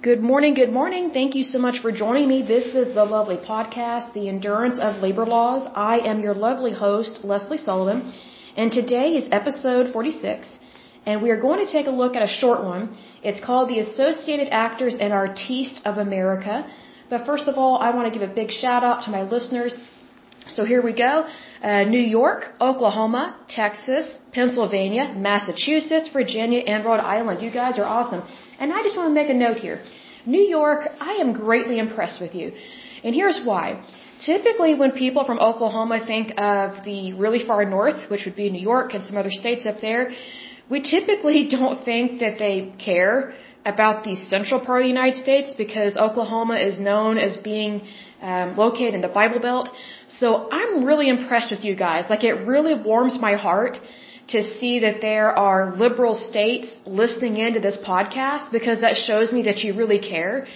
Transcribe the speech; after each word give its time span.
Good 0.00 0.20
morning, 0.22 0.54
good 0.54 0.72
morning. 0.72 1.10
Thank 1.10 1.34
you 1.34 1.42
so 1.42 1.58
much 1.58 1.80
for 1.82 1.90
joining 1.90 2.28
me. 2.28 2.42
This 2.42 2.66
is 2.80 2.94
the 2.94 3.04
lovely 3.04 3.36
podcast, 3.36 4.12
The 4.12 4.28
Endurance 4.28 4.78
of 4.78 5.02
Labor 5.02 5.26
Laws. 5.26 5.68
I 5.74 5.98
am 6.10 6.20
your 6.20 6.34
lovely 6.34 6.72
host, 6.72 7.24
Lesley 7.24 7.58
Sullivan, 7.58 8.14
and 8.56 8.70
today 8.70 9.16
is 9.16 9.28
episode 9.32 9.92
46, 9.92 10.56
and 11.04 11.20
we 11.20 11.30
are 11.30 11.40
going 11.40 11.66
to 11.66 11.72
take 11.72 11.88
a 11.88 11.96
look 12.02 12.14
at 12.14 12.22
a 12.22 12.28
short 12.28 12.62
one. 12.62 12.96
It's 13.24 13.40
called 13.40 13.70
The 13.70 13.80
Associated 13.80 14.50
Actors 14.52 14.94
and 15.00 15.12
Artistes 15.12 15.80
of 15.84 15.98
America. 15.98 16.64
But 17.10 17.26
first 17.26 17.48
of 17.48 17.56
all, 17.58 17.78
I 17.78 17.92
want 17.92 18.06
to 18.12 18.16
give 18.16 18.30
a 18.30 18.32
big 18.32 18.52
shout 18.52 18.84
out 18.84 19.02
to 19.06 19.10
my 19.10 19.22
listeners. 19.22 19.76
So 20.48 20.64
here 20.64 20.80
we 20.80 20.92
go. 20.92 21.26
Uh, 21.60 21.82
New 21.82 22.06
York, 22.18 22.44
Oklahoma, 22.60 23.36
Texas, 23.48 24.16
Pennsylvania, 24.32 25.12
Massachusetts, 25.16 26.08
Virginia, 26.12 26.60
and 26.60 26.84
Rhode 26.84 27.00
Island. 27.00 27.42
You 27.42 27.50
guys 27.50 27.80
are 27.80 27.84
awesome. 27.98 28.22
And 28.58 28.72
I 28.72 28.82
just 28.82 28.96
want 28.96 29.08
to 29.10 29.14
make 29.20 29.30
a 29.30 29.38
note 29.46 29.58
here. 29.58 29.80
New 30.26 30.44
York, 30.58 30.80
I 31.00 31.12
am 31.22 31.32
greatly 31.32 31.78
impressed 31.78 32.20
with 32.20 32.34
you. 32.34 32.52
And 33.04 33.14
here's 33.14 33.40
why. 33.44 33.82
Typically, 34.20 34.74
when 34.74 34.92
people 34.92 35.24
from 35.24 35.38
Oklahoma 35.38 36.04
think 36.04 36.32
of 36.36 36.84
the 36.84 37.12
really 37.14 37.46
far 37.46 37.64
north, 37.64 38.10
which 38.10 38.24
would 38.24 38.34
be 38.36 38.50
New 38.50 38.66
York 38.72 38.94
and 38.94 39.04
some 39.04 39.16
other 39.16 39.30
states 39.30 39.64
up 39.66 39.80
there, 39.80 40.10
we 40.68 40.80
typically 40.82 41.48
don't 41.56 41.84
think 41.84 42.20
that 42.20 42.38
they 42.38 42.72
care 42.84 43.34
about 43.64 44.04
the 44.04 44.16
central 44.16 44.60
part 44.64 44.80
of 44.80 44.84
the 44.84 44.88
United 44.88 45.16
States 45.16 45.54
because 45.54 45.96
Oklahoma 45.96 46.56
is 46.56 46.78
known 46.78 47.18
as 47.18 47.36
being 47.36 47.82
um, 48.20 48.56
located 48.56 48.94
in 48.94 49.02
the 49.02 49.14
Bible 49.20 49.40
Belt. 49.40 49.68
So 50.08 50.48
I'm 50.50 50.84
really 50.84 51.08
impressed 51.08 51.50
with 51.50 51.64
you 51.64 51.74
guys. 51.76 52.06
Like 52.08 52.24
it 52.24 52.46
really 52.54 52.74
warms 52.74 53.20
my 53.20 53.34
heart 53.34 53.78
to 54.34 54.42
see 54.42 54.80
that 54.80 55.00
there 55.00 55.30
are 55.46 55.74
liberal 55.76 56.14
states 56.14 56.70
listening 56.84 57.38
into 57.38 57.60
this 57.60 57.78
podcast 57.78 58.52
because 58.52 58.80
that 58.82 58.96
shows 58.96 59.32
me 59.32 59.42
that 59.48 59.58
you 59.64 59.74
really 59.74 59.98
care. 59.98 60.46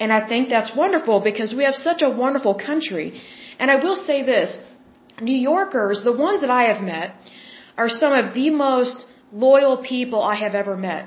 And 0.00 0.12
I 0.12 0.26
think 0.26 0.48
that's 0.48 0.74
wonderful 0.74 1.20
because 1.20 1.54
we 1.54 1.64
have 1.64 1.74
such 1.74 2.00
a 2.02 2.10
wonderful 2.10 2.54
country. 2.54 3.20
And 3.58 3.70
I 3.70 3.76
will 3.84 3.96
say 3.96 4.22
this, 4.22 4.56
New 5.20 5.36
Yorkers, 5.36 6.02
the 6.02 6.16
ones 6.16 6.40
that 6.40 6.50
I 6.50 6.62
have 6.72 6.82
met, 6.82 7.14
are 7.76 7.90
some 7.90 8.12
of 8.12 8.32
the 8.34 8.48
most 8.50 9.06
loyal 9.32 9.76
people 9.94 10.22
I 10.22 10.36
have 10.36 10.54
ever 10.54 10.76
met. 10.76 11.04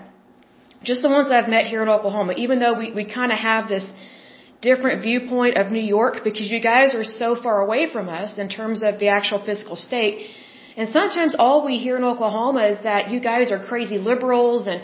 Just 0.84 1.02
the 1.02 1.10
ones 1.10 1.30
that 1.30 1.36
I've 1.44 1.50
met 1.50 1.66
here 1.66 1.82
in 1.82 1.90
Oklahoma, 1.90 2.34
even 2.34 2.60
though 2.60 2.78
we, 2.78 2.92
we 2.92 3.06
kind 3.06 3.32
of 3.32 3.40
have 3.40 3.68
this 3.68 3.86
different 4.62 5.02
viewpoint 5.02 5.58
of 5.58 5.72
New 5.72 5.86
York 5.98 6.16
because 6.24 6.50
you 6.50 6.62
guys 6.62 6.94
are 6.94 7.04
so 7.04 7.36
far 7.36 7.62
away 7.62 7.92
from 7.92 8.08
us 8.08 8.38
in 8.38 8.50
terms 8.50 8.84
of 8.84 9.00
the 9.00 9.08
actual 9.08 9.44
physical 9.44 9.76
state. 9.76 10.30
And 10.76 10.90
sometimes 10.90 11.36
all 11.38 11.66
we 11.66 11.78
hear 11.78 11.98
in 11.98 12.04
Oklahoma 12.04 12.68
is 12.74 12.84
that 12.84 13.12
you 13.12 13.20
guys 13.20 13.52
are 13.52 13.60
crazy 13.72 13.98
liberals 13.98 14.68
and 14.68 14.82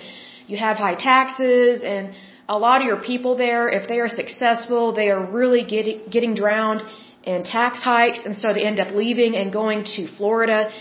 you 0.48 0.58
have 0.58 0.78
high 0.78 0.95
taxes 0.95 1.82
and 1.84 2.14
a 2.48 2.58
lot 2.58 2.82
of 2.82 2.88
your 2.88 3.02
people 3.02 3.38
there, 3.38 3.70
if 3.70 3.88
they 3.88 4.00
are 4.00 4.08
successful, 4.08 4.94
they 4.94 5.10
are 5.12 5.23
really 5.40 5.64
getting, 5.64 6.02
getting 6.10 6.34
drowned 6.34 6.82
in 7.23 7.44
tax 7.44 7.84
hikes 7.84 8.22
and 8.26 8.36
so 8.36 8.54
they 8.54 8.64
end 8.64 8.80
up 8.80 8.94
leaving 8.94 9.36
and 9.36 9.54
going 9.54 9.84
to 9.95 10.08
Florida. 10.17 10.72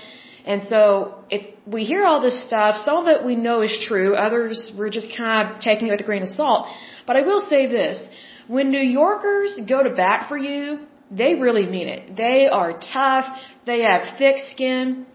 And 0.46 0.62
so 0.64 1.24
if 1.30 1.42
we 1.66 1.84
hear 1.84 2.06
all 2.06 2.20
this 2.22 2.42
stuff, 2.48 2.76
some 2.76 2.96
of 3.02 3.06
it 3.06 3.24
we 3.24 3.36
know 3.36 3.60
is 3.60 3.78
true, 3.86 4.14
others 4.14 4.72
we're 4.76 4.94
just 5.00 5.10
kind 5.16 5.54
of 5.54 5.60
taking 5.60 5.88
it 5.88 5.90
with 5.90 6.00
a 6.00 6.04
grain 6.04 6.22
of 6.22 6.30
salt. 6.30 6.68
But 7.06 7.16
I 7.16 7.22
will 7.22 7.42
say 7.42 7.66
this, 7.66 8.06
when 8.46 8.70
New 8.70 8.86
Yorkers 9.00 9.60
go 9.68 9.82
to 9.82 9.90
bat 9.90 10.26
for 10.28 10.38
you, 10.38 10.80
they 11.10 11.34
really 11.36 11.66
mean 11.66 11.88
it. 11.88 12.16
They 12.16 12.48
are 12.48 12.72
tough. 12.78 13.26
They 13.66 13.80
have 13.80 14.18
thick 14.18 14.38
skin. 14.38 15.06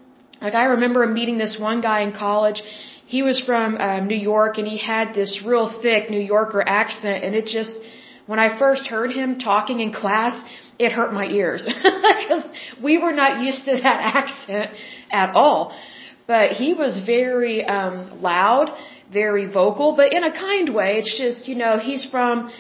Like 0.42 0.56
I 0.56 0.66
remember 0.76 1.06
meeting 1.06 1.38
this 1.38 1.58
one 1.60 1.82
guy 1.82 2.02
in 2.02 2.12
college. 2.12 2.62
He 3.06 3.22
was 3.22 3.40
from 3.42 3.78
um, 3.78 4.08
New 4.08 4.18
York 4.18 4.58
and 4.58 4.68
he 4.68 4.78
had 4.78 5.14
this 5.14 5.42
real 5.46 5.70
thick 5.82 6.10
New 6.10 6.20
Yorker 6.20 6.64
accent 6.66 7.24
and 7.24 7.36
it 7.36 7.46
just, 7.46 7.80
when 8.26 8.40
I 8.40 8.58
first 8.58 8.88
heard 8.88 9.12
him 9.12 9.38
talking 9.38 9.82
in 9.82 9.92
class, 9.94 10.42
it 10.80 10.92
hurt 10.92 11.14
my 11.14 11.28
ears 11.28 11.68
because 11.84 12.44
we 12.82 12.98
were 12.98 13.14
not 13.14 13.44
used 13.44 13.66
to 13.66 13.74
that 13.74 14.16
accent 14.16 14.72
at 15.12 15.36
all. 15.36 15.78
But 16.26 16.52
he 16.52 16.74
was 16.74 17.02
very 17.06 17.66
um, 17.66 18.22
loud, 18.22 18.74
very 19.12 19.46
vocal, 19.52 19.96
but 19.96 20.14
in 20.14 20.24
a 20.24 20.32
kind 20.32 20.74
way. 20.74 21.00
It's 21.00 21.18
just, 21.18 21.48
you 21.48 21.56
know, 21.56 21.78
he's 21.78 22.10
from 22.10 22.52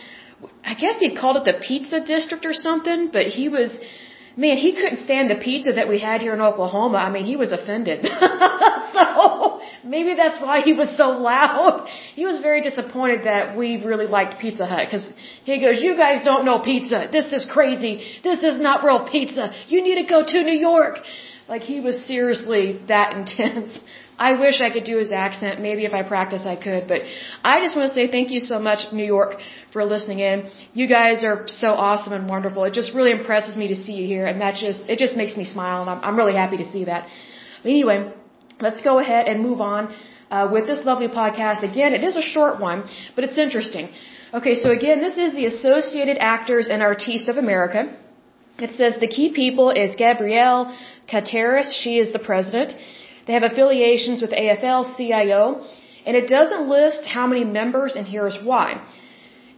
I 0.64 0.74
guess 0.76 1.00
he 1.00 1.16
called 1.16 1.38
it 1.38 1.46
the 1.46 1.60
pizza 1.60 2.00
district 2.04 2.46
or 2.46 2.54
something, 2.54 3.10
but 3.12 3.26
he 3.28 3.50
was, 3.50 3.78
man, 4.36 4.58
he 4.58 4.74
couldn't 4.74 4.98
stand 4.98 5.30
the 5.30 5.36
pizza 5.36 5.74
that 5.74 5.88
we 5.88 6.00
had 6.00 6.22
here 6.22 6.34
in 6.34 6.42
Oklahoma. 6.42 6.98
I 6.98 7.10
mean, 7.12 7.26
he 7.26 7.36
was 7.36 7.52
offended. 7.52 8.06
so 8.94 9.62
maybe 9.84 10.16
that's 10.16 10.40
why 10.42 10.62
he 10.62 10.74
was 10.74 10.96
so 10.98 11.10
loud. 11.10 11.88
He 12.16 12.26
was 12.26 12.40
very 12.40 12.62
disappointed 12.62 13.24
that 13.26 13.58
we 13.58 13.84
really 13.84 14.08
liked 14.08 14.40
Pizza 14.40 14.66
Hut 14.66 14.88
because 14.88 15.12
he 15.44 15.60
goes, 15.60 15.82
you 15.82 15.96
guys 15.96 16.24
don't 16.24 16.46
know 16.46 16.60
pizza. 16.60 17.10
This 17.12 17.34
is 17.34 17.46
crazy. 17.46 17.94
This 18.24 18.44
is 18.44 18.58
not 18.60 18.84
real 18.84 19.08
pizza. 19.10 19.54
You 19.68 19.82
need 19.84 20.02
to 20.02 20.08
go 20.08 20.24
to 20.26 20.44
New 20.44 20.60
York. 20.72 21.00
Like 21.48 21.62
he 21.62 21.80
was 21.82 22.06
seriously 22.06 22.82
that 22.88 23.14
intense. 23.18 23.80
I 24.18 24.40
wish 24.40 24.62
I 24.62 24.70
could 24.70 24.86
do 24.86 24.98
his 24.98 25.12
accent. 25.12 25.60
Maybe 25.60 25.86
if 25.86 25.94
I 25.94 26.04
practice 26.04 26.46
I 26.46 26.56
could. 26.56 26.88
But 26.88 27.02
I 27.44 27.60
just 27.62 27.76
want 27.76 27.90
to 27.90 27.96
say 27.96 28.10
thank 28.10 28.30
you 28.30 28.40
so 28.40 28.60
much, 28.60 28.94
New 28.94 29.06
York, 29.06 29.36
for 29.74 29.84
listening 29.84 30.20
in. 30.20 30.50
You 30.74 30.88
guys 30.88 31.24
are 31.30 31.38
so 31.48 31.70
awesome 31.88 32.14
and 32.14 32.30
wonderful. 32.30 32.64
It 32.70 32.74
just 32.74 32.94
really 32.94 33.12
impresses 33.20 33.58
me 33.62 33.68
to 33.74 33.76
see 33.84 33.94
you 34.00 34.08
here. 34.08 34.26
And 34.26 34.40
that 34.42 34.56
just, 34.66 34.84
it 34.88 35.00
just 35.00 35.18
makes 35.18 35.36
me 35.36 35.46
smile. 35.46 35.82
And 35.82 35.90
I'm, 35.90 36.02
I'm 36.08 36.18
really 36.22 36.36
happy 36.44 36.58
to 36.64 36.68
see 36.74 36.86
that. 36.86 37.08
But 37.64 37.70
anyway, 37.70 38.14
let's 38.62 38.82
go 38.82 39.00
ahead 39.00 39.28
and 39.28 39.42
move 39.42 39.62
on 39.62 39.94
uh, 40.30 40.48
with 40.54 40.66
this 40.72 40.86
lovely 40.86 41.08
podcast. 41.08 41.64
Again, 41.72 41.94
it 41.94 42.04
is 42.04 42.16
a 42.16 42.26
short 42.36 42.60
one, 42.70 42.84
but 43.16 43.24
it's 43.26 43.38
interesting. 43.38 43.90
Okay, 44.34 44.56
so 44.64 44.72
again, 44.72 45.00
this 45.08 45.18
is 45.26 45.34
the 45.34 45.46
Associated 45.46 46.18
Actors 46.20 46.68
and 46.68 46.82
Artistes 46.82 47.30
of 47.30 47.38
America. 47.38 47.82
It 48.58 48.72
says 48.80 49.00
the 49.00 49.14
key 49.18 49.30
people 49.42 49.70
is 49.84 49.96
Gabrielle 49.96 50.76
Carteris. 51.12 51.72
She 51.82 51.94
is 52.04 52.14
the 52.14 52.24
president. 52.32 52.74
They 53.26 53.34
have 53.34 53.44
affiliations 53.44 54.22
with 54.22 54.32
AFL-CIO, 54.32 55.44
and 56.06 56.18
it 56.22 56.28
doesn't 56.28 56.68
list 56.68 57.06
how 57.06 57.26
many 57.28 57.44
members, 57.44 57.96
and 57.96 58.06
here's 58.08 58.38
why. 58.44 58.68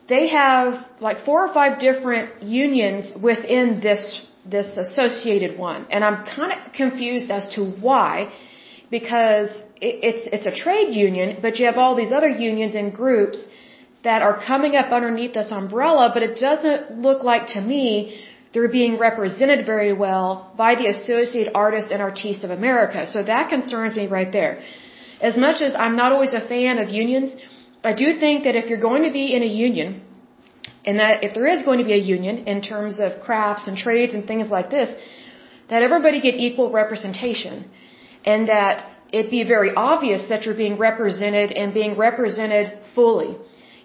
They 0.08 0.28
have 0.28 0.86
like 1.00 1.26
four 1.26 1.40
or 1.48 1.54
five 1.54 1.80
different 1.80 2.44
unions 2.44 3.14
within 3.30 3.80
this 3.82 4.26
this 4.56 4.78
associated 4.78 5.58
one, 5.58 5.88
and 5.90 6.04
I'm 6.06 6.24
kind 6.26 6.52
of 6.54 6.74
confused 6.74 7.32
as 7.32 7.48
to 7.56 7.62
why, 7.86 8.32
because 8.92 9.50
it, 9.82 9.94
it's 10.08 10.24
it's 10.36 10.48
a 10.54 10.56
trade 10.64 10.94
union, 10.94 11.40
but 11.42 11.58
you 11.58 11.66
have 11.66 11.78
all 11.78 11.96
these 11.96 12.12
other 12.12 12.30
unions 12.30 12.76
and 12.76 12.94
groups 12.94 13.40
that 14.04 14.22
are 14.22 14.38
coming 14.52 14.76
up 14.76 14.92
underneath 14.92 15.34
this 15.34 15.52
umbrella, 15.52 16.12
but 16.14 16.22
it 16.22 16.36
doesn't 16.48 17.00
look 17.06 17.24
like 17.24 17.48
to 17.56 17.62
me 17.62 17.90
they're 18.56 18.76
being 18.82 18.98
represented 18.98 19.66
very 19.66 19.94
well 20.06 20.28
by 20.56 20.76
the 20.76 20.88
Associated 20.96 21.52
Artists 21.54 21.92
and 21.92 22.02
Artistes 22.02 22.44
of 22.46 22.52
America. 22.52 23.06
So 23.14 23.24
that 23.24 23.50
concerns 23.50 23.96
me 24.02 24.06
right 24.08 24.32
there. 24.32 24.64
As 25.30 25.38
much 25.46 25.62
as 25.62 25.74
I'm 25.84 25.96
not 25.98 26.14
always 26.14 26.34
a 26.34 26.44
fan 26.54 26.78
of 26.78 26.90
unions, 26.90 27.36
I 27.92 27.94
do 28.04 28.08
think 28.24 28.44
that 28.46 28.56
if 28.56 28.70
you're 28.70 28.86
going 28.92 29.04
to 29.04 29.12
be 29.12 29.26
in 29.36 29.44
a 29.44 29.52
union, 29.68 30.02
and 30.86 31.00
that 31.00 31.24
if 31.24 31.34
there 31.34 31.48
is 31.48 31.64
going 31.64 31.80
to 31.80 31.88
be 31.92 31.94
a 31.94 32.04
union 32.18 32.36
in 32.54 32.62
terms 32.62 33.00
of 33.00 33.22
crafts 33.28 33.68
and 33.68 33.76
trades 33.78 34.14
and 34.14 34.26
things 34.32 34.48
like 34.58 34.70
this, 34.70 34.90
that 35.70 35.82
everybody 35.82 36.22
get 36.22 36.36
equal 36.36 36.72
representation. 36.72 37.70
And 38.24 38.50
that 38.50 38.86
it 39.12 39.32
be 39.32 39.44
very 39.44 39.72
obvious 39.76 40.28
that 40.32 40.46
you're 40.46 40.62
being 40.66 40.78
represented 40.78 41.52
and 41.52 41.74
being 41.74 41.98
represented 41.98 42.80
fully 42.96 43.38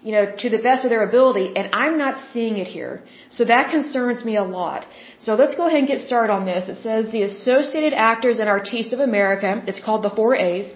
you 0.03 0.11
know, 0.11 0.25
to 0.43 0.49
the 0.49 0.57
best 0.57 0.83
of 0.85 0.89
their 0.89 1.03
ability, 1.07 1.55
and 1.55 1.69
I'm 1.73 1.97
not 1.97 2.15
seeing 2.33 2.57
it 2.57 2.67
here. 2.67 3.03
So 3.29 3.45
that 3.45 3.69
concerns 3.69 4.25
me 4.25 4.35
a 4.35 4.43
lot. 4.43 4.87
So 5.19 5.35
let's 5.35 5.55
go 5.55 5.67
ahead 5.67 5.79
and 5.79 5.87
get 5.87 6.01
started 6.01 6.33
on 6.33 6.45
this. 6.45 6.69
It 6.69 6.81
says 6.81 7.11
the 7.11 7.21
Associated 7.21 7.93
Actors 7.93 8.39
and 8.39 8.49
Artists 8.49 8.93
of 8.93 8.99
America, 8.99 9.63
it's 9.67 9.79
called 9.79 10.03
the 10.03 10.09
4A's, 10.09 10.71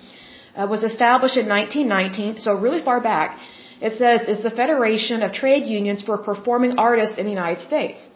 uh, 0.55 0.67
was 0.69 0.83
established 0.83 1.37
in 1.37 1.47
1919, 1.47 2.37
so 2.45 2.53
really 2.65 2.81
far 2.81 2.99
back. 3.01 3.39
It 3.81 3.93
says 4.01 4.27
is 4.33 4.41
the 4.41 4.55
Federation 4.61 5.21
of 5.21 5.33
Trade 5.33 5.65
Unions 5.65 6.01
for 6.01 6.17
Performing 6.17 6.77
Artists 6.77 7.17
in 7.17 7.25
the 7.25 7.35
United 7.39 7.61
States. 7.61 8.07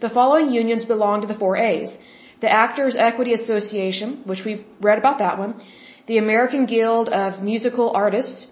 The 0.00 0.10
following 0.18 0.50
unions 0.50 0.84
belong 0.84 1.22
to 1.22 1.26
the 1.26 1.34
4A's. 1.34 1.92
The 2.40 2.50
Actors 2.50 2.94
Equity 2.96 3.32
Association, 3.34 4.22
which 4.24 4.44
we've 4.44 4.64
read 4.80 4.98
about 4.98 5.18
that 5.18 5.38
one, 5.38 5.54
the 6.06 6.18
American 6.18 6.66
Guild 6.66 7.08
of 7.08 7.42
Musical 7.42 7.90
Artists, 8.04 8.46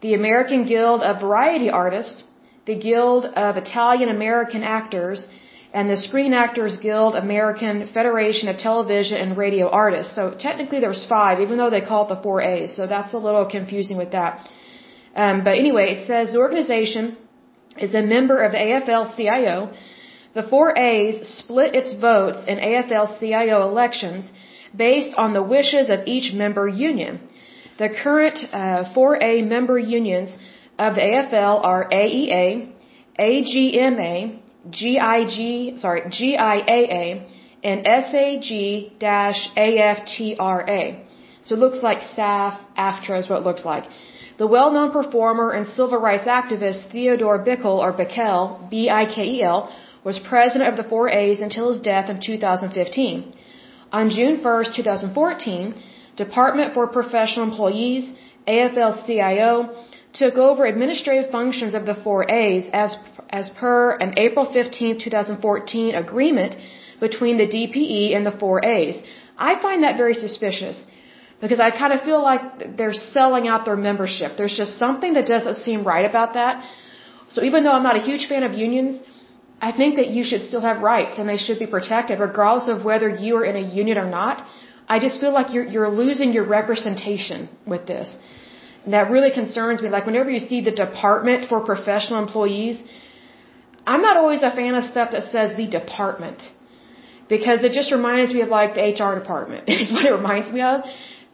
the 0.00 0.14
American 0.14 0.64
Guild 0.64 1.02
of 1.02 1.20
Variety 1.20 1.68
Artists, 1.68 2.24
the 2.64 2.74
Guild 2.74 3.26
of 3.26 3.58
Italian 3.58 4.08
American 4.08 4.62
Actors, 4.62 5.28
and 5.72 5.90
the 5.90 5.96
Screen 5.96 6.32
Actors 6.32 6.76
Guild 6.78 7.14
American 7.14 7.88
Federation 7.92 8.48
of 8.48 8.56
Television 8.56 9.18
and 9.18 9.36
Radio 9.36 9.68
Artists. 9.68 10.14
So 10.14 10.34
technically 10.38 10.80
there's 10.80 11.04
five, 11.06 11.40
even 11.40 11.58
though 11.58 11.70
they 11.70 11.82
call 11.82 12.06
it 12.06 12.14
the 12.14 12.22
four 12.22 12.40
A's. 12.40 12.74
So 12.74 12.86
that's 12.86 13.12
a 13.12 13.18
little 13.18 13.46
confusing 13.46 13.98
with 13.98 14.12
that. 14.12 14.48
Um, 15.14 15.44
but 15.44 15.58
anyway, 15.58 15.94
it 15.94 16.06
says 16.06 16.32
the 16.32 16.38
organization 16.38 17.16
is 17.76 17.94
a 17.94 18.02
member 18.02 18.42
of 18.42 18.52
the 18.52 18.58
AFL-CIO. 18.58 19.72
The 20.34 20.42
four 20.44 20.76
A's 20.76 21.28
split 21.28 21.74
its 21.74 21.94
votes 21.94 22.44
in 22.46 22.58
AFL-CIO 22.58 23.62
elections 23.68 24.30
based 24.74 25.14
on 25.16 25.32
the 25.32 25.42
wishes 25.42 25.90
of 25.90 26.00
each 26.06 26.32
member 26.32 26.68
union. 26.68 27.20
The 27.78 27.90
current 27.90 28.38
uh, 28.52 28.92
4A 28.94 29.46
member 29.46 29.78
unions 29.78 30.30
of 30.78 30.94
the 30.94 31.00
AFL 31.00 31.64
are 31.64 31.88
AEA, 31.90 32.72
AGMA, 33.18 34.37
GIG, 34.64 35.78
sorry, 35.78 36.02
GIAA, 36.02 37.22
and 37.62 37.84
SAG-AFTRA. 37.84 39.00
So 41.42 41.54
it 41.54 41.58
looks 41.58 41.82
like 41.82 41.98
SAF, 41.98 42.58
AFTRA 42.76 43.18
is 43.20 43.28
what 43.28 43.38
it 43.40 43.44
looks 43.44 43.64
like. 43.64 43.84
The 44.38 44.46
well-known 44.46 44.90
performer 44.92 45.50
and 45.52 45.66
civil 45.66 45.98
rights 45.98 46.24
activist 46.24 46.90
Theodore 46.92 47.38
Bikel, 47.44 47.78
or 47.84 47.92
Bikel, 47.92 48.70
B-I-K-E-L, 48.70 49.70
was 50.04 50.18
president 50.18 50.68
of 50.70 50.76
the 50.76 50.84
4As 50.88 51.42
until 51.42 51.72
his 51.72 51.80
death 51.82 52.08
in 52.08 52.20
2015. 52.20 53.34
On 53.92 54.10
June 54.10 54.42
1, 54.42 54.64
2014, 54.76 55.74
Department 56.16 56.74
for 56.74 56.86
Professional 56.86 57.48
Employees, 57.50 58.12
AFL-CIO, 58.46 59.74
took 60.12 60.34
over 60.34 60.64
administrative 60.64 61.30
functions 61.30 61.74
of 61.74 61.86
the 61.86 61.94
4As 61.94 62.70
as, 62.72 62.96
as 63.30 63.50
per 63.50 63.92
an 63.96 64.18
April 64.18 64.50
15, 64.52 65.00
2014 65.00 65.94
agreement 65.94 66.56
between 67.00 67.38
the 67.38 67.46
DPE 67.46 68.16
and 68.16 68.26
the 68.26 68.32
4As. 68.32 69.02
I 69.36 69.60
find 69.60 69.84
that 69.84 69.96
very 69.96 70.14
suspicious 70.14 70.82
because 71.40 71.60
I 71.60 71.70
kind 71.70 71.92
of 71.92 72.02
feel 72.02 72.22
like 72.22 72.76
they're 72.76 72.94
selling 72.94 73.46
out 73.46 73.64
their 73.64 73.76
membership. 73.76 74.36
There's 74.36 74.56
just 74.56 74.78
something 74.78 75.14
that 75.14 75.26
doesn't 75.26 75.56
seem 75.56 75.84
right 75.84 76.04
about 76.04 76.34
that. 76.34 76.64
So 77.28 77.44
even 77.44 77.62
though 77.62 77.72
I'm 77.72 77.82
not 77.82 77.96
a 77.96 78.00
huge 78.00 78.26
fan 78.28 78.42
of 78.42 78.54
unions, 78.54 79.00
I 79.60 79.70
think 79.72 79.96
that 79.96 80.08
you 80.08 80.24
should 80.24 80.42
still 80.42 80.60
have 80.60 80.82
rights 80.82 81.18
and 81.18 81.28
they 81.28 81.36
should 81.36 81.58
be 81.58 81.66
protected 81.66 82.18
regardless 82.18 82.68
of 82.68 82.84
whether 82.84 83.08
you 83.08 83.36
are 83.36 83.44
in 83.44 83.56
a 83.56 83.66
union 83.80 83.98
or 83.98 84.08
not. 84.08 84.44
I 84.88 84.98
just 84.98 85.20
feel 85.20 85.32
like 85.32 85.52
you're, 85.52 85.66
you're 85.66 85.88
losing 85.88 86.32
your 86.32 86.46
representation 86.46 87.48
with 87.66 87.86
this. 87.86 88.16
That 88.86 89.10
really 89.10 89.30
concerns 89.30 89.82
me. 89.82 89.88
Like 89.88 90.06
whenever 90.06 90.30
you 90.30 90.40
see 90.40 90.60
the 90.60 90.70
Department 90.70 91.48
for 91.48 91.60
Professional 91.60 92.22
Employees, 92.22 92.82
I'm 93.86 94.02
not 94.02 94.16
always 94.16 94.42
a 94.42 94.50
fan 94.50 94.74
of 94.74 94.84
stuff 94.84 95.10
that 95.12 95.24
says 95.24 95.56
the 95.56 95.66
department 95.66 96.42
because 97.28 97.64
it 97.64 97.72
just 97.72 97.92
reminds 97.92 98.32
me 98.32 98.40
of 98.42 98.48
like 98.48 98.74
the 98.74 98.84
HR 98.92 99.18
department 99.18 99.68
is 99.82 99.92
what 99.92 100.04
it 100.04 100.12
reminds 100.12 100.50
me 100.50 100.62
of. 100.62 100.82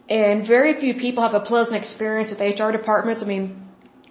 And 0.09 0.47
very 0.47 0.79
few 0.81 0.95
people 0.95 1.23
have 1.23 1.35
a 1.35 1.45
pleasant 1.53 1.77
experience 1.77 2.31
with 2.31 2.41
HR 2.41 2.71
departments. 2.73 3.23
I 3.23 3.27
mean, 3.27 3.65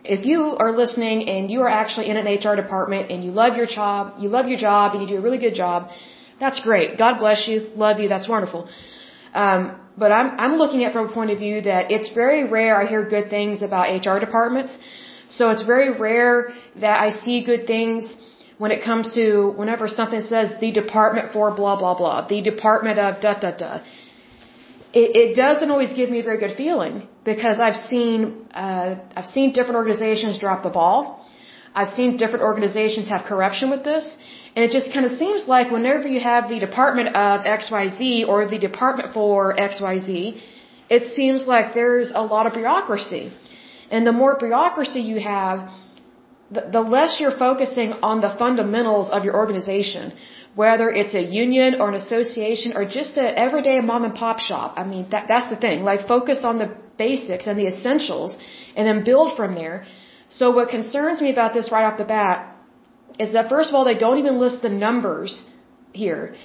if 0.04 0.26
you 0.26 0.40
are 0.64 0.72
listening 0.76 1.30
and 1.30 1.52
you 1.52 1.62
are 1.62 1.70
actually 1.70 2.10
in 2.10 2.18
an 2.18 2.26
HR 2.26 2.56
department 2.56 3.12
and 3.12 3.24
you 3.24 3.32
love 3.32 3.56
your 3.56 3.68
job, 3.68 4.16
you 4.20 4.30
love 4.30 4.48
your 4.48 4.58
job 4.58 4.94
and 4.94 5.02
you 5.02 5.08
do 5.08 5.18
a 5.18 5.22
really 5.22 5.38
good 5.38 5.56
job, 5.56 5.90
that's 6.40 6.60
great. 6.60 6.98
God 6.98 7.20
bless 7.20 7.48
you. 7.48 7.70
Love 7.76 8.00
you. 8.00 8.10
That's 8.10 8.28
wonderful. 8.28 8.68
Um, 9.34 9.80
but 9.98 10.12
I'm, 10.12 10.30
I'm 10.40 10.56
looking 10.62 10.84
at 10.84 10.94
from 10.94 11.10
a 11.10 11.14
point 11.14 11.32
of 11.32 11.40
view 11.40 11.62
that 11.62 11.92
it's 11.92 12.10
very 12.14 12.44
rare 12.50 12.82
I 12.82 12.86
hear 12.88 13.04
good 13.08 13.30
things 13.30 13.62
about 13.62 13.84
HR 14.06 14.20
departments. 14.20 14.78
So 15.30 15.50
it's 15.50 15.64
very 15.64 15.92
rare 15.98 16.54
that 16.80 17.00
I 17.00 17.10
see 17.12 17.44
good 17.44 17.66
things 17.68 18.16
when 18.58 18.72
it 18.72 18.84
comes 18.84 19.14
to 19.16 19.54
whenever 19.58 19.88
something 19.88 20.22
says 20.22 20.54
the 20.60 20.72
department 20.72 21.34
for 21.34 21.56
blah, 21.56 21.78
blah, 21.78 21.96
blah, 21.98 22.28
the 22.28 22.42
department 22.42 23.00
of 23.00 23.22
da, 23.22 23.40
da, 23.40 23.52
da 23.58 23.82
it, 25.02 25.10
it 25.24 25.36
doesn't 25.36 25.72
always 25.72 25.92
give 25.94 26.10
me 26.10 26.20
a 26.20 26.24
very 26.24 26.38
good 26.38 26.56
feeling 26.56 27.08
because 27.26 27.60
I've 27.60 27.80
seen 27.92 28.48
uh, 28.54 28.96
I've 29.16 29.26
seen 29.38 29.52
different 29.54 29.78
organizations 29.82 30.40
drop 30.40 30.62
the 30.64 30.70
ball. 30.70 31.26
I've 31.76 31.94
seen 32.00 32.18
different 32.18 32.44
organizations 32.44 33.10
have 33.10 33.24
corruption 33.26 33.72
with 33.72 33.84
this, 33.84 34.06
and 34.56 34.64
it 34.66 34.72
just 34.72 34.94
kind 34.94 35.06
of 35.06 35.12
seems 35.12 35.48
like 35.48 35.72
whenever 35.72 36.08
you 36.08 36.20
have 36.20 36.50
the 36.50 36.60
Department 36.60 37.10
of 37.10 37.46
XYZ 37.60 38.28
or 38.28 38.48
the 38.48 38.60
Department 38.60 39.14
for 39.14 39.56
XYZ, 39.56 40.42
it 40.90 41.14
seems 41.16 41.48
like 41.48 41.74
there's 41.74 42.12
a 42.14 42.22
lot 42.22 42.46
of 42.48 42.54
bureaucracy, 42.54 43.32
and 43.90 44.06
the 44.06 44.12
more 44.12 44.38
bureaucracy 44.38 45.02
you 45.02 45.20
have, 45.20 45.70
the, 46.52 46.82
less 46.82 47.20
you're 47.20 47.38
focusing 47.38 47.94
on 48.04 48.22
the 48.22 48.36
fundamentals 48.38 49.10
of 49.10 49.24
your 49.26 49.36
organization 49.36 50.14
whether 50.56 50.90
it's 50.90 51.16
a 51.16 51.22
union 51.22 51.82
or 51.82 51.90
an 51.90 51.96
association 51.96 52.74
or 52.78 52.86
just 52.86 53.18
a 53.18 53.28
everyday 53.46 53.80
mom 53.80 54.04
and 54.04 54.14
pop 54.14 54.40
shop. 54.40 54.74
I 54.78 54.84
mean, 54.84 55.08
that, 55.10 55.28
that's 55.28 55.50
the 55.50 55.56
thing. 55.56 55.84
Like 55.84 56.08
focus 56.08 56.40
on 56.44 56.60
the 56.60 56.76
basics 56.98 57.48
and 57.48 57.58
the 57.58 57.68
essentials 57.68 58.38
and 58.76 58.88
then 58.88 59.04
build 59.04 59.36
from 59.36 59.56
there. 59.56 59.86
So 60.30 60.52
what 60.52 60.70
concerns 60.70 61.22
me 61.22 61.32
about 61.32 61.54
this 61.54 61.72
right 61.72 61.86
off 61.86 61.98
the 61.98 62.06
bat 62.06 62.53
is 63.20 63.34
that 63.34 63.50
first 63.50 63.70
of 63.70 63.76
all, 63.76 63.86
they 63.86 64.00
don't 64.06 64.18
even 64.18 64.40
list 64.40 64.62
the 64.62 64.70
numbers 64.70 65.46
here. 65.92 66.36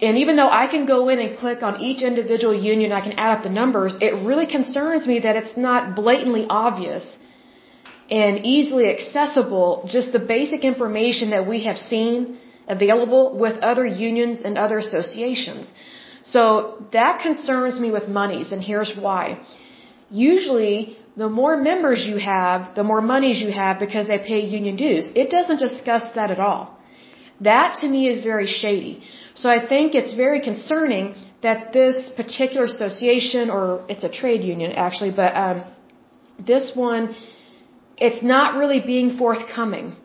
And 0.00 0.18
even 0.18 0.36
though 0.36 0.50
I 0.50 0.66
can 0.66 0.84
go 0.84 1.08
in 1.08 1.18
and 1.18 1.38
click 1.38 1.62
on 1.62 1.80
each 1.80 2.02
individual 2.02 2.54
union, 2.54 2.92
I 2.92 3.00
can 3.00 3.12
add 3.12 3.38
up 3.38 3.42
the 3.42 3.54
numbers, 3.62 3.96
it 4.00 4.14
really 4.30 4.46
concerns 4.46 5.06
me 5.06 5.20
that 5.20 5.36
it's 5.36 5.56
not 5.56 5.96
blatantly 5.96 6.46
obvious 6.48 7.18
and 8.10 8.44
easily 8.44 8.88
accessible, 8.90 9.88
just 9.90 10.12
the 10.12 10.18
basic 10.18 10.64
information 10.64 11.30
that 11.30 11.46
we 11.46 11.64
have 11.64 11.78
seen 11.78 12.38
available 12.68 13.36
with 13.36 13.56
other 13.70 13.86
unions 13.86 14.42
and 14.42 14.58
other 14.58 14.78
associations. 14.78 15.66
So 16.22 16.84
that 16.92 17.20
concerns 17.20 17.80
me 17.80 17.90
with 17.90 18.08
monies, 18.08 18.52
and 18.52 18.62
here's 18.62 18.94
why. 18.96 19.40
Usually, 20.10 20.98
the 21.16 21.28
more 21.28 21.56
members 21.56 22.06
you 22.06 22.18
have, 22.18 22.74
the 22.74 22.84
more 22.84 23.00
monies 23.00 23.40
you 23.40 23.50
have 23.50 23.78
because 23.78 24.06
they 24.08 24.18
pay 24.18 24.40
union 24.40 24.76
dues. 24.76 25.06
It 25.14 25.30
doesn't 25.30 25.60
discuss 25.68 26.04
that 26.14 26.30
at 26.30 26.40
all. 26.40 26.78
That 27.40 27.78
to 27.80 27.88
me 27.88 28.08
is 28.08 28.22
very 28.22 28.46
shady. 28.46 29.02
So 29.34 29.48
I 29.50 29.60
think 29.70 29.94
it's 29.94 30.14
very 30.14 30.40
concerning 30.40 31.14
that 31.42 31.72
this 31.72 32.10
particular 32.20 32.64
association, 32.66 33.50
or 33.50 33.84
it's 33.88 34.04
a 34.04 34.12
trade 34.20 34.42
union 34.42 34.72
actually, 34.72 35.12
but 35.22 35.32
um, 35.44 35.64
this 36.38 36.72
one, 36.74 37.14
it's 37.96 38.22
not 38.22 38.56
really 38.56 38.80
being 38.80 39.16
forthcoming 39.16 39.96